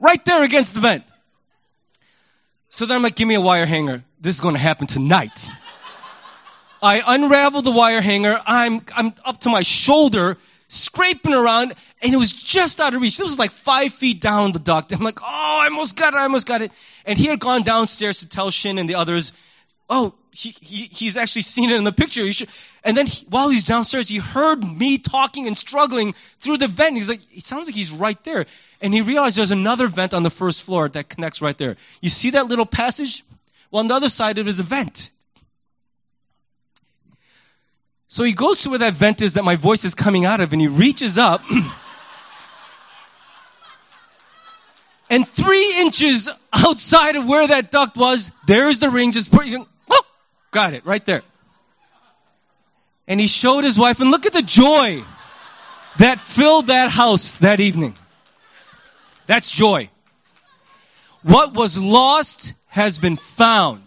[0.00, 1.04] right there against the vent.
[2.68, 4.02] So then I'm like, give me a wire hanger.
[4.20, 5.48] This is going to happen tonight.
[6.82, 8.38] I unravel the wire hanger.
[8.44, 13.16] I'm, I'm up to my shoulder, scraping around, and it was just out of reach.
[13.16, 14.92] This was like five feet down the duct.
[14.92, 16.72] I'm like, oh, I almost got it, I almost got it.
[17.06, 19.32] And he had gone downstairs to tell Shin and the others,
[19.88, 22.28] oh, he, he, he's actually seen it in the picture.
[22.84, 26.96] And then he, while he's downstairs, he heard me talking and struggling through the vent.
[26.96, 28.46] He's like, it sounds like he's right there.
[28.80, 31.76] And he realized there's another vent on the first floor that connects right there.
[32.00, 33.24] You see that little passage?
[33.70, 35.10] Well, on the other side of it is a vent.
[38.08, 40.52] So he goes to where that vent is that my voice is coming out of,
[40.52, 41.42] and he reaches up.
[45.10, 49.30] and three inches outside of where that duct was, there's the ring just
[50.50, 51.22] got it, right there.
[53.06, 55.02] And he showed his wife, and look at the joy
[55.98, 57.94] that filled that house that evening.
[59.26, 59.90] That's joy.
[61.22, 63.82] What was lost has been found.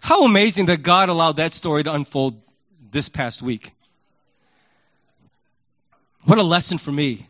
[0.00, 2.40] How amazing that God allowed that story to unfold
[2.90, 3.72] this past week.
[6.24, 7.26] What a lesson for me.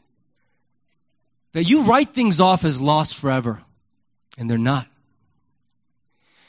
[1.53, 3.62] That you write things off as lost forever,
[4.38, 4.87] and they're not.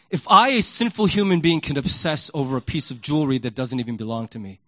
[0.10, 3.80] If I, a sinful human being, can obsess over a piece of jewelry that doesn't
[3.80, 4.60] even belong to me,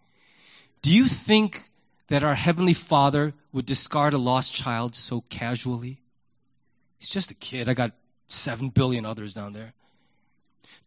[0.82, 1.62] do you think
[2.08, 6.00] that our Heavenly Father would discard a lost child so casually?
[7.00, 7.70] He's just a kid.
[7.70, 7.92] I got
[8.28, 9.74] seven billion others down there.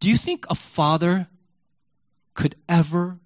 [0.00, 1.28] Do you think a father
[2.34, 3.18] could ever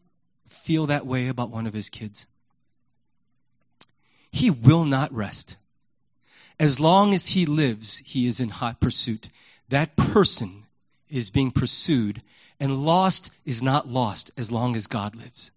[0.48, 2.26] feel that way about one of his kids?
[4.30, 5.56] He will not rest.
[6.58, 9.28] As long as he lives, he is in hot pursuit.
[9.70, 10.64] That person
[11.10, 12.22] is being pursued,
[12.60, 15.50] and lost is not lost as long as God lives.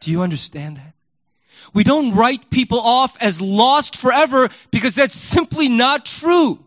[0.00, 0.92] Do you understand that?
[1.74, 6.58] We don't write people off as lost forever because that's simply not true.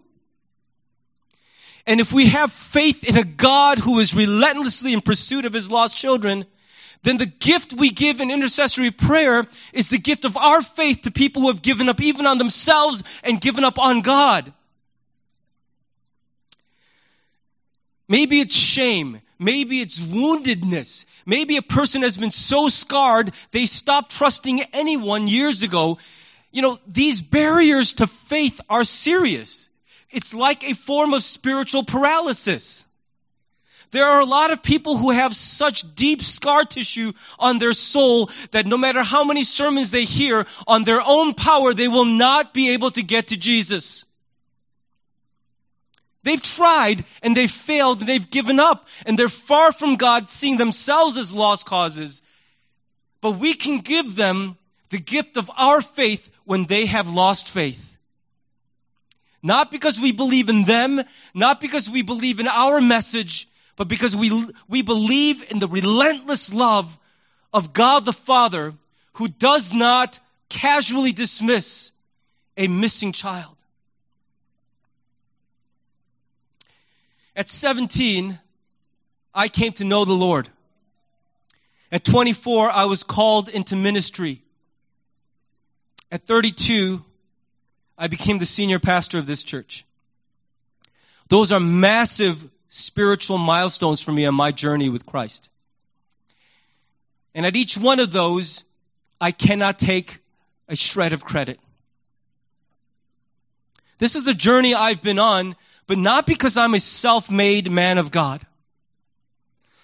[1.87, 5.71] And if we have faith in a God who is relentlessly in pursuit of his
[5.71, 6.45] lost children,
[7.03, 11.11] then the gift we give in intercessory prayer is the gift of our faith to
[11.11, 14.53] people who have given up even on themselves and given up on God.
[18.07, 19.21] Maybe it's shame.
[19.39, 21.05] Maybe it's woundedness.
[21.25, 25.97] Maybe a person has been so scarred they stopped trusting anyone years ago.
[26.51, 29.69] You know, these barriers to faith are serious.
[30.11, 32.85] It's like a form of spiritual paralysis.
[33.91, 38.29] There are a lot of people who have such deep scar tissue on their soul
[38.51, 42.53] that no matter how many sermons they hear on their own power, they will not
[42.53, 44.05] be able to get to Jesus.
[46.23, 50.57] They've tried and they've failed and they've given up and they're far from God, seeing
[50.57, 52.21] themselves as lost causes.
[53.19, 54.57] But we can give them
[54.89, 57.87] the gift of our faith when they have lost faith.
[59.43, 61.01] Not because we believe in them,
[61.33, 66.53] not because we believe in our message, but because we, we believe in the relentless
[66.53, 66.97] love
[67.53, 68.73] of God the Father
[69.13, 71.91] who does not casually dismiss
[72.57, 73.55] a missing child.
[77.35, 78.37] At 17,
[79.33, 80.49] I came to know the Lord.
[81.91, 84.41] At 24, I was called into ministry.
[86.11, 87.03] At 32,
[87.97, 89.85] I became the senior pastor of this church.
[91.29, 95.49] Those are massive spiritual milestones for me on my journey with Christ.
[97.35, 98.63] And at each one of those,
[99.19, 100.19] I cannot take
[100.67, 101.59] a shred of credit.
[103.99, 105.55] This is a journey I've been on,
[105.85, 108.41] but not because I'm a self-made man of God.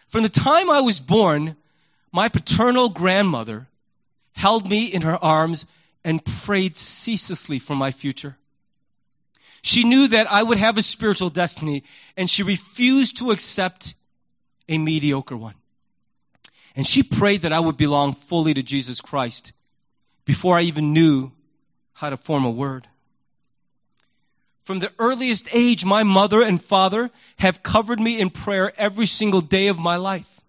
[0.07, 1.57] From the time I was born,
[2.13, 3.67] my paternal grandmother
[4.31, 5.65] held me in her arms
[6.05, 8.37] and prayed ceaselessly for my future.
[9.67, 11.83] She knew that I would have a spiritual destiny,
[12.15, 13.95] and she refused to accept
[14.69, 15.55] a mediocre one.
[16.77, 19.51] And she prayed that I would belong fully to Jesus Christ
[20.23, 21.33] before I even knew
[21.91, 22.87] how to form a word.
[24.63, 29.41] From the earliest age, my mother and father have covered me in prayer every single
[29.41, 30.39] day of my life.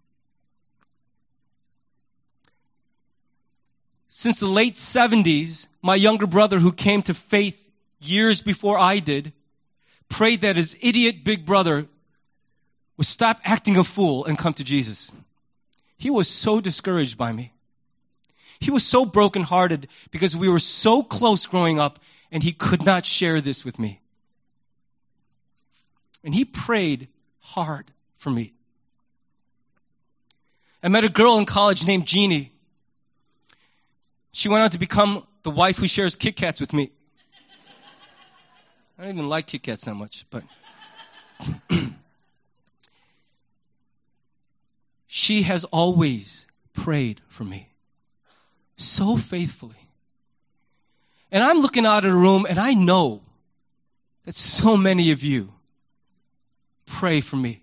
[4.11, 7.68] Since the late 70s, my younger brother, who came to faith
[8.01, 9.33] years before I did,
[10.09, 11.87] prayed that his idiot big brother
[12.97, 15.13] would stop acting a fool and come to Jesus.
[15.97, 17.53] he was so discouraged by me.
[18.61, 21.99] He was so brokenhearted because we were so close growing up
[22.31, 24.01] and he could not share this with me.
[26.25, 27.09] And he prayed
[27.41, 28.53] hard for me.
[30.83, 32.53] I met a girl in college named Jeannie.
[34.33, 36.91] She went on to become the wife who shares Kit Kats with me.
[38.99, 40.43] I don't even like Kit Kats that much, but.
[45.07, 47.69] she has always prayed for me
[48.77, 49.77] so faithfully.
[51.31, 53.23] And I'm looking out of the room and I know
[54.25, 55.53] that so many of you
[56.87, 57.61] pray for me.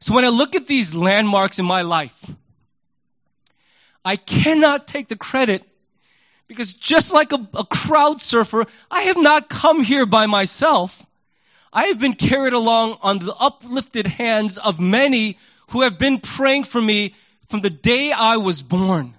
[0.00, 2.30] So when I look at these landmarks in my life,
[4.04, 5.64] I cannot take the credit
[6.48, 11.04] because just like a, a, crowd surfer, I have not come here by myself.
[11.72, 15.38] I have been carried along on the uplifted hands of many
[15.70, 17.14] who have been praying for me
[17.48, 19.14] from the day I was born.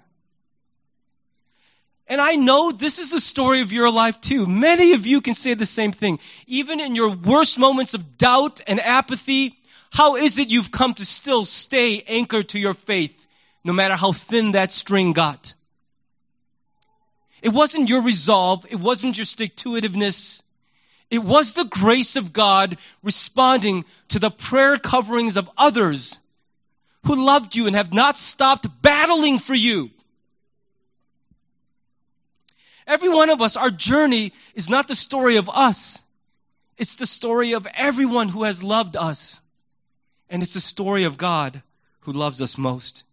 [2.08, 4.46] And I know this is a story of your life too.
[4.46, 6.18] Many of you can say the same thing.
[6.46, 9.58] Even in your worst moments of doubt and apathy,
[9.92, 13.26] how is it you've come to still stay anchored to your faith,
[13.62, 15.54] no matter how thin that string got?
[17.42, 18.66] It wasn't your resolve.
[18.68, 20.42] It wasn't your stick to itiveness.
[21.10, 26.20] It was the grace of God responding to the prayer coverings of others
[27.04, 29.90] who loved you and have not stopped battling for you.
[32.86, 36.02] Every one of us, our journey is not the story of us.
[36.76, 39.40] It's the story of everyone who has loved us.
[40.30, 41.62] And it's the story of God
[42.00, 43.04] who loves us most.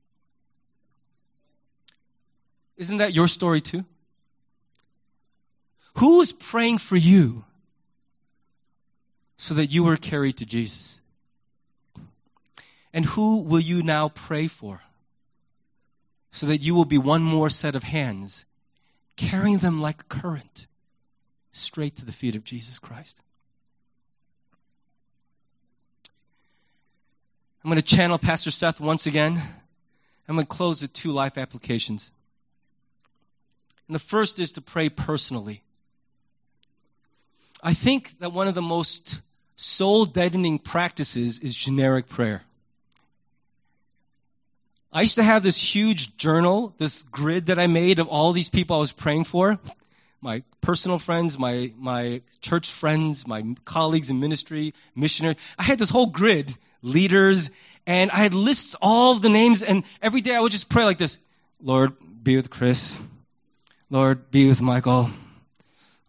[2.78, 3.86] Isn't that your story too?
[5.96, 7.44] Who is praying for you
[9.38, 11.00] so that you were carried to Jesus?
[12.94, 14.82] And who will you now pray for
[16.32, 18.46] so that you will be one more set of hands
[19.16, 20.68] carrying them like a current
[21.54, 23.22] straight to the feet of Jesus Christ?
[27.64, 29.42] I'm going to channel Pastor Seth once again.
[30.28, 32.12] I'm going to close with two life applications.
[33.88, 35.62] And the first is to pray personally.
[37.66, 39.24] I think that one of the most
[39.56, 42.44] soul deadening practices is generic prayer.
[44.94, 48.50] I used to have this huge journal, this grid that I made of all these
[48.50, 49.60] people I was praying for
[50.22, 55.38] my personal friends, my, my church friends, my colleagues in ministry, missionaries.
[55.58, 57.50] I had this whole grid, leaders,
[57.88, 60.84] and I had lists all of the names, and every day I would just pray
[60.84, 61.18] like this
[61.62, 61.94] Lord,
[62.24, 63.00] be with Chris.
[63.90, 65.10] Lord, be with Michael.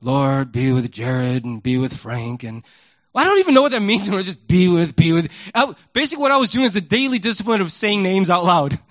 [0.00, 2.42] Lord, be with Jared and be with Frank.
[2.42, 2.62] And
[3.14, 4.10] I don't even know what that means.
[4.10, 5.30] Or just be with, be with.
[5.54, 8.78] I, basically, what I was doing is the daily discipline of saying names out loud.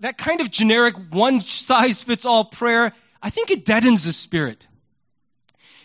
[0.00, 2.92] that kind of generic one size fits all prayer,
[3.22, 4.66] I think it deadens the spirit.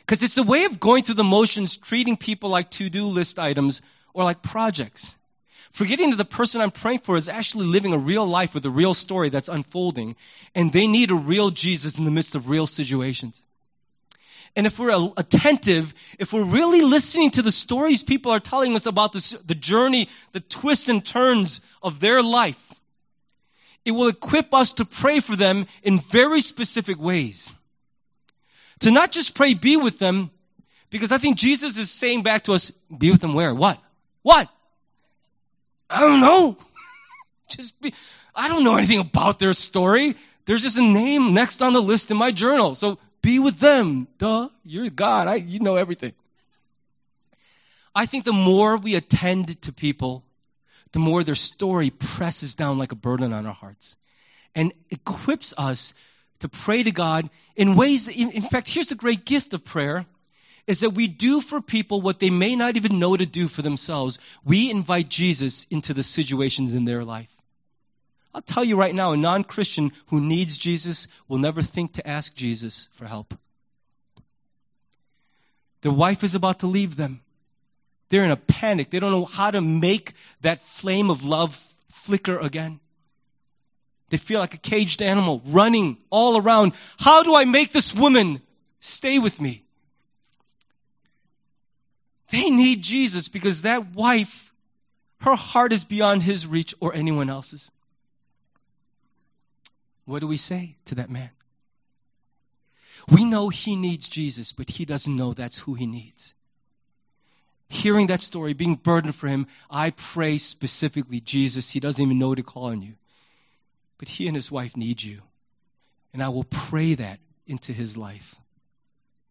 [0.02, 3.40] Because it's a way of going through the motions, treating people like to do list
[3.40, 3.82] items
[4.14, 5.18] or like projects.
[5.74, 8.70] Forgetting that the person I'm praying for is actually living a real life with a
[8.70, 10.16] real story that's unfolding,
[10.54, 13.42] and they need a real Jesus in the midst of real situations.
[14.56, 18.86] And if we're attentive, if we're really listening to the stories people are telling us
[18.86, 22.72] about this, the journey, the twists and turns of their life,
[23.84, 27.52] it will equip us to pray for them in very specific ways.
[28.82, 30.30] To not just pray, be with them,
[30.92, 33.56] because I think Jesus is saying back to us, be with them where?
[33.56, 33.82] What?
[34.22, 34.50] What?
[35.94, 36.58] I don't know.
[37.50, 37.94] just be,
[38.36, 40.16] I don't know anything about their story.
[40.46, 42.76] There's just a name next on the list in my journal.
[42.76, 44.08] So be with them.
[44.18, 44.50] Duh.
[44.66, 45.28] You're God.
[45.28, 46.14] I, you know everything.
[47.96, 50.24] I think the more we attend to people,
[50.94, 53.96] the more their story presses down like a burden on our hearts
[54.56, 55.94] and equips us
[56.40, 60.06] to pray to God in ways that, in fact, here's the great gift of prayer
[60.66, 63.62] is that we do for people what they may not even know to do for
[63.62, 64.20] themselves.
[64.46, 67.30] We invite Jesus into the situations in their life.
[68.34, 72.08] I'll tell you right now, a non Christian who needs Jesus will never think to
[72.08, 73.34] ask Jesus for help.
[75.82, 77.22] Their wife is about to leave them.
[78.10, 78.90] They're in a panic.
[78.90, 81.56] They don't know how to make that flame of love
[81.90, 82.80] flicker again.
[84.10, 86.74] They feel like a caged animal running all around.
[87.00, 88.42] How do I make this woman
[88.80, 89.63] stay with me?
[92.34, 94.52] They need Jesus because that wife,
[95.20, 97.70] her heart is beyond his reach or anyone else's.
[100.06, 101.30] What do we say to that man?
[103.08, 106.34] We know he needs Jesus, but he doesn't know that's who he needs.
[107.70, 112.34] hearing that story, being burdened for him, I pray specifically, Jesus, he doesn't even know
[112.34, 112.96] to call on you.
[114.00, 115.22] But he and his wife need you.
[116.14, 118.36] And I will pray that into his life.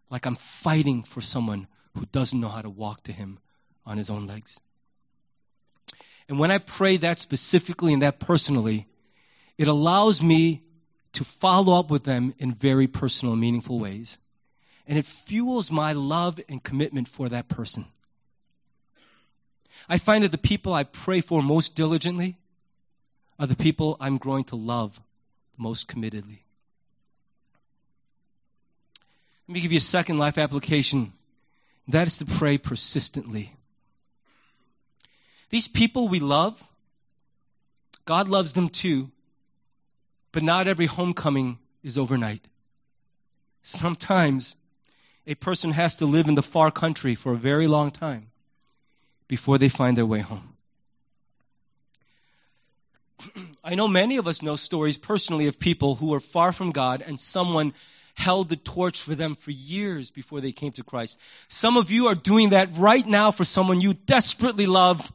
[0.08, 3.38] Like I'm fighting for someone who doesn't know how to walk to him
[3.84, 4.58] on his own legs.
[6.28, 8.86] And when I pray that specifically and that personally,
[9.58, 10.62] it allows me
[11.12, 14.18] to follow up with them in very personal, meaningful ways.
[14.86, 17.86] And it fuels my love and commitment for that person.
[19.88, 22.38] I find that the people I pray for most diligently
[23.38, 25.00] are the people I'm growing to love
[25.56, 26.38] most committedly.
[29.48, 31.12] Let me give you a second life application.
[31.88, 33.52] That is to pray persistently.
[35.50, 36.62] These people we love,
[38.04, 39.10] God loves them too,
[40.32, 42.46] but not every homecoming is overnight.
[43.62, 44.56] Sometimes
[45.26, 48.30] a person has to live in the far country for a very long time
[49.28, 50.56] before they find their way home.
[53.64, 57.02] I know many of us know stories personally of people who were far from God
[57.02, 57.72] and someone
[58.14, 61.18] held the torch for them for years before they came to Christ.
[61.48, 65.12] Some of you are doing that right now for someone you desperately love.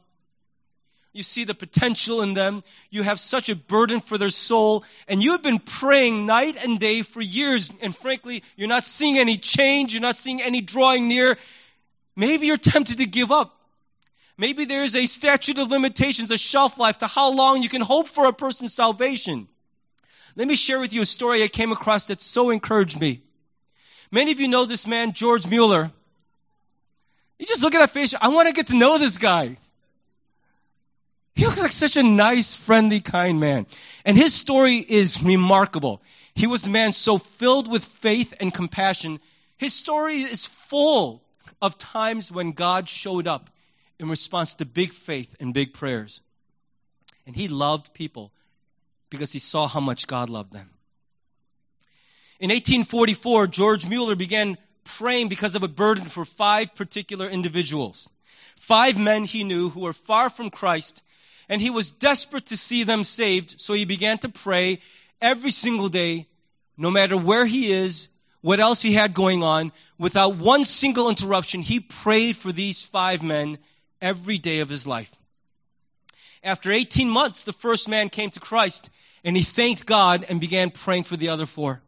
[1.12, 2.62] You see the potential in them.
[2.90, 4.84] You have such a burden for their soul.
[5.08, 7.72] And you have been praying night and day for years.
[7.80, 9.94] And frankly, you're not seeing any change.
[9.94, 11.38] You're not seeing any drawing near.
[12.14, 13.54] Maybe you're tempted to give up.
[14.36, 17.82] Maybe there is a statute of limitations, a shelf life to how long you can
[17.82, 19.48] hope for a person's salvation.
[20.36, 23.22] Let me share with you a story I came across that so encouraged me.
[24.10, 25.90] Many of you know this man, George Mueller.
[27.38, 29.56] You just look at that face, I want to get to know this guy.
[31.34, 33.66] He looks like such a nice, friendly, kind man.
[34.04, 36.02] And his story is remarkable.
[36.34, 39.20] He was a man so filled with faith and compassion.
[39.56, 41.22] His story is full
[41.62, 43.50] of times when God showed up
[44.00, 46.20] in response to big faith and big prayers.
[47.26, 48.32] And he loved people
[49.10, 50.70] because he saw how much God loved them.
[52.40, 58.08] In 1844, George Mueller began praying because of a burden for five particular individuals.
[58.56, 61.02] Five men he knew who were far from Christ,
[61.48, 64.80] and he was desperate to see them saved, so he began to pray
[65.20, 66.26] every single day,
[66.76, 68.08] no matter where he is,
[68.40, 71.60] what else he had going on, without one single interruption.
[71.60, 73.58] He prayed for these five men
[74.00, 75.12] every day of his life.
[76.42, 78.90] After 18 months, the first man came to Christ
[79.24, 81.80] and he thanked God and began praying for the other four.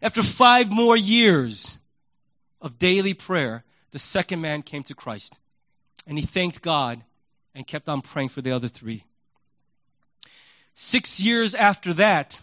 [0.00, 1.78] After five more years
[2.60, 5.38] of daily prayer, the second man came to Christ
[6.06, 7.02] and he thanked God
[7.54, 9.04] and kept on praying for the other three.
[10.74, 12.40] Six years after that,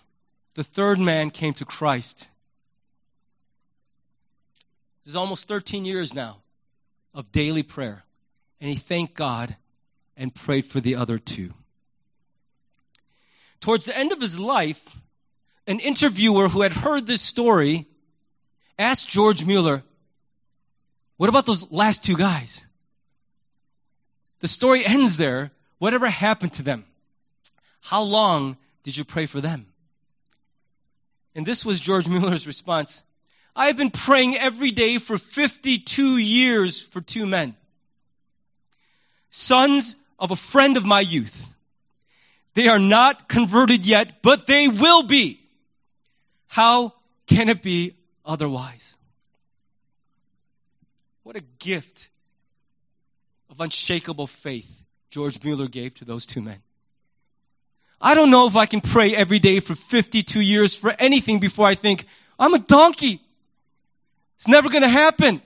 [0.54, 2.28] the third man came to Christ.
[5.00, 6.38] This is almost 13 years now
[7.14, 8.04] of daily prayer
[8.60, 9.56] and he thanked God
[10.18, 11.54] and prayed for the other two.
[13.62, 14.84] Towards the end of his life,
[15.66, 17.88] an interviewer who had heard this story
[18.78, 19.84] asked George Mueller,
[21.18, 22.66] What about those last two guys?
[24.40, 25.52] The story ends there.
[25.80, 26.86] Whatever happened to them?
[27.82, 29.68] How long did you pray for them?
[31.36, 33.04] And this was George Mueller's response
[33.56, 37.56] I have been praying every day for 52 years for two men
[39.30, 41.48] sons of a friend of my youth.
[42.54, 45.40] They are not converted yet, but they will be.
[46.48, 46.94] How
[47.28, 47.96] can it be
[48.26, 48.98] otherwise?
[51.24, 52.10] What a gift
[53.50, 56.62] of unshakable faith George Mueller gave to those two men.
[58.00, 61.66] I don't know if I can pray every day for 52 years for anything before
[61.66, 62.06] I think,
[62.40, 63.22] I'm a donkey.
[64.38, 65.42] It's never going to happen.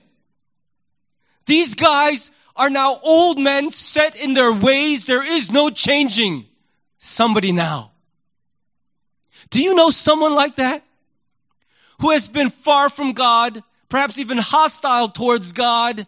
[1.46, 5.06] These guys are now old men set in their ways.
[5.06, 6.46] There is no changing
[6.98, 7.92] somebody now.
[9.50, 10.82] Do you know someone like that?
[12.00, 16.06] Who has been far from God, perhaps even hostile towards God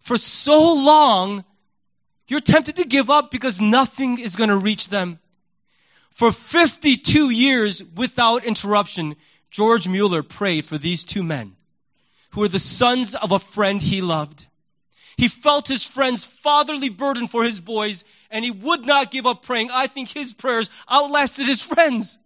[0.00, 1.44] for so long,
[2.28, 5.18] you're tempted to give up because nothing is going to reach them.
[6.12, 9.16] For 52 years without interruption,
[9.50, 11.56] George Mueller prayed for these two men
[12.30, 14.46] who were the sons of a friend he loved.
[15.18, 19.42] He felt his friend's fatherly burden for his boys, and he would not give up
[19.42, 19.68] praying.
[19.72, 22.20] I think his prayers outlasted his friends.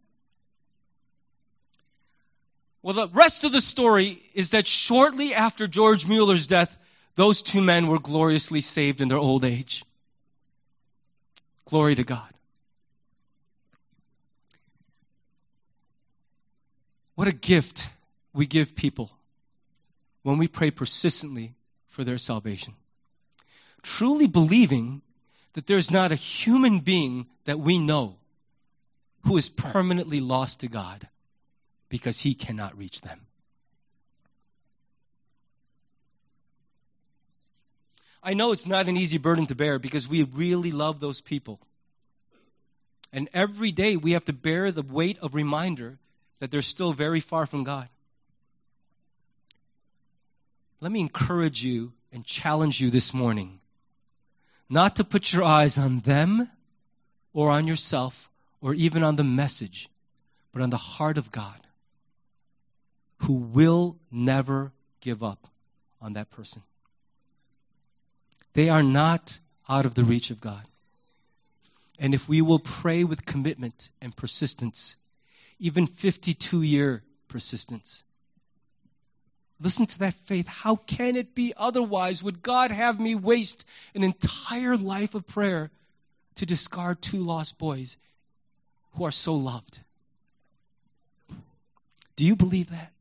[2.82, 6.76] Well, the rest of the story is that shortly after George Mueller's death,
[7.14, 9.84] those two men were gloriously saved in their old age.
[11.64, 12.28] Glory to God.
[17.14, 17.88] What a gift
[18.34, 19.11] we give people
[20.22, 21.55] when we pray persistently
[21.88, 22.74] for their salvation.
[23.83, 25.03] Truly believing
[25.55, 28.16] that there's not a human being that we know
[29.26, 31.07] who is permanently lost to God
[31.89, 33.20] because he cannot reach them.
[38.22, 41.61] I know it's not an easy burden to bear because we really love those people.
[43.12, 45.99] And every day we have to bear the weight of reminder
[46.39, 47.89] that they're still very far from God.
[50.80, 53.61] Let me encourage you and challenge you this morning
[54.73, 56.49] not to put your eyes on them
[57.35, 58.31] or on yourself
[58.62, 59.91] or even on the message,
[60.51, 61.61] but on the heart of God
[63.18, 65.47] who will never give up
[66.01, 66.62] on that person.
[68.55, 70.62] They are not out of the reach of God.
[71.99, 74.97] And if we will pray with commitment and persistence,
[75.59, 78.05] even 52 year persistence,
[79.63, 80.47] listen to that faith.
[80.47, 82.23] How can it be otherwise?
[82.23, 85.71] Would God have me waste an entire life of prayer
[86.37, 87.97] to discard two lost boys
[88.95, 89.79] who are so loved?
[92.17, 92.93] Do you believe that?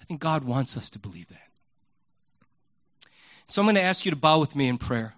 [0.00, 1.38] I think God wants us to believe that.
[3.48, 5.14] So I'm going to ask you to bow with me in prayer.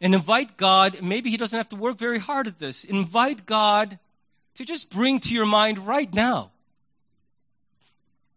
[0.00, 2.84] And invite God, maybe He doesn't have to work very hard at this.
[2.84, 3.98] Invite God
[4.56, 6.50] to just bring to your mind right now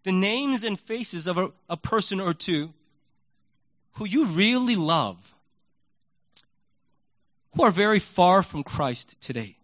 [0.04, 2.74] the names and faces of a, a person or two
[3.94, 5.18] who you really love,
[7.56, 9.58] who are very far from Christ today.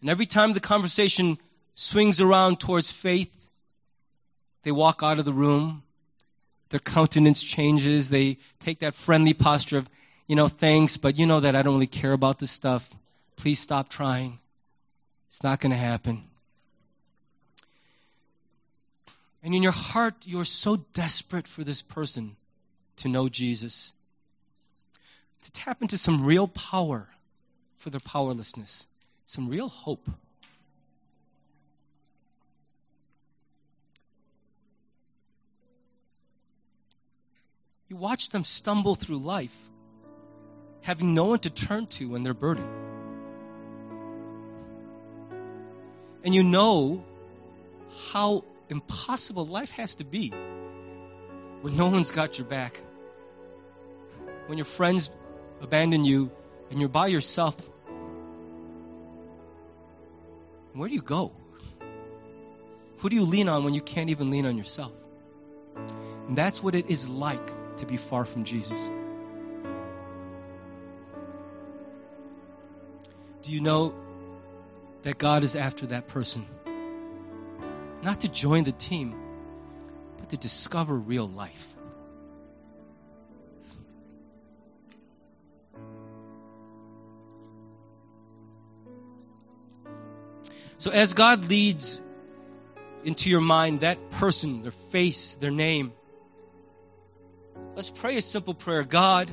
[0.00, 1.38] And every time the conversation
[1.74, 3.34] swings around towards faith,
[4.62, 5.82] they walk out of the room.
[6.70, 8.10] Their countenance changes.
[8.10, 9.88] They take that friendly posture of,
[10.26, 12.88] you know, thanks, but you know that I don't really care about this stuff.
[13.36, 14.38] Please stop trying.
[15.28, 16.24] It's not going to happen.
[19.42, 22.36] And in your heart, you're so desperate for this person
[22.96, 23.92] to know Jesus,
[25.44, 27.08] to tap into some real power
[27.76, 28.88] for their powerlessness,
[29.26, 30.08] some real hope.
[37.88, 39.56] You watch them stumble through life,
[40.82, 42.68] having no one to turn to when they're burdened.
[46.24, 47.04] And you know
[48.10, 50.30] how impossible life has to be
[51.60, 52.80] when no one's got your back.
[54.46, 55.10] When your friends
[55.60, 56.30] abandon you
[56.70, 57.56] and you're by yourself.
[60.72, 61.32] Where do you go?
[62.98, 64.92] Who do you lean on when you can't even lean on yourself?
[66.28, 68.90] And that's what it is like to be far from Jesus.
[73.42, 73.94] Do you know
[75.02, 76.46] that God is after that person?
[78.02, 79.14] Not to join the team,
[80.18, 81.74] but to discover real life.
[90.78, 92.00] So, as God leads
[93.04, 95.92] into your mind that person, their face, their name,
[97.78, 98.82] Let's pray a simple prayer.
[98.82, 99.30] God,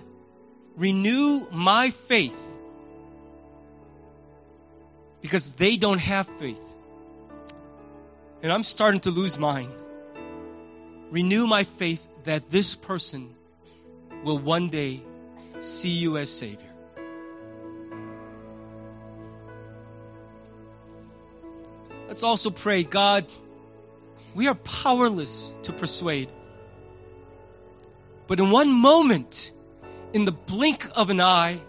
[0.78, 2.38] renew my faith
[5.22, 6.75] because they don't have faith.
[8.42, 9.72] And I'm starting to lose mine.
[11.10, 13.34] Renew my faith that this person
[14.24, 15.02] will one day
[15.62, 16.74] see you as Savior.
[22.08, 23.26] Let's also pray, God,
[24.36, 26.30] we are powerless to persuade.
[28.28, 29.52] But in one moment,
[30.14, 31.60] in the blink of an eye,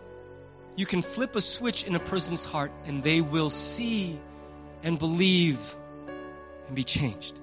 [0.77, 4.21] you can flip a switch in a person's heart and they will see
[4.83, 5.59] and believe
[6.67, 7.41] and be changed.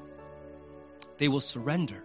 [1.18, 2.04] They will surrender.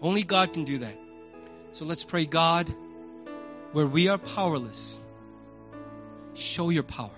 [0.00, 0.96] Only God can do that.
[1.72, 2.72] So let's pray, God,
[3.72, 4.98] where we are powerless,
[6.34, 7.10] show your power.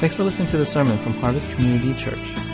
[0.00, 2.53] Thanks for listening to the sermon from Harvest Community Church.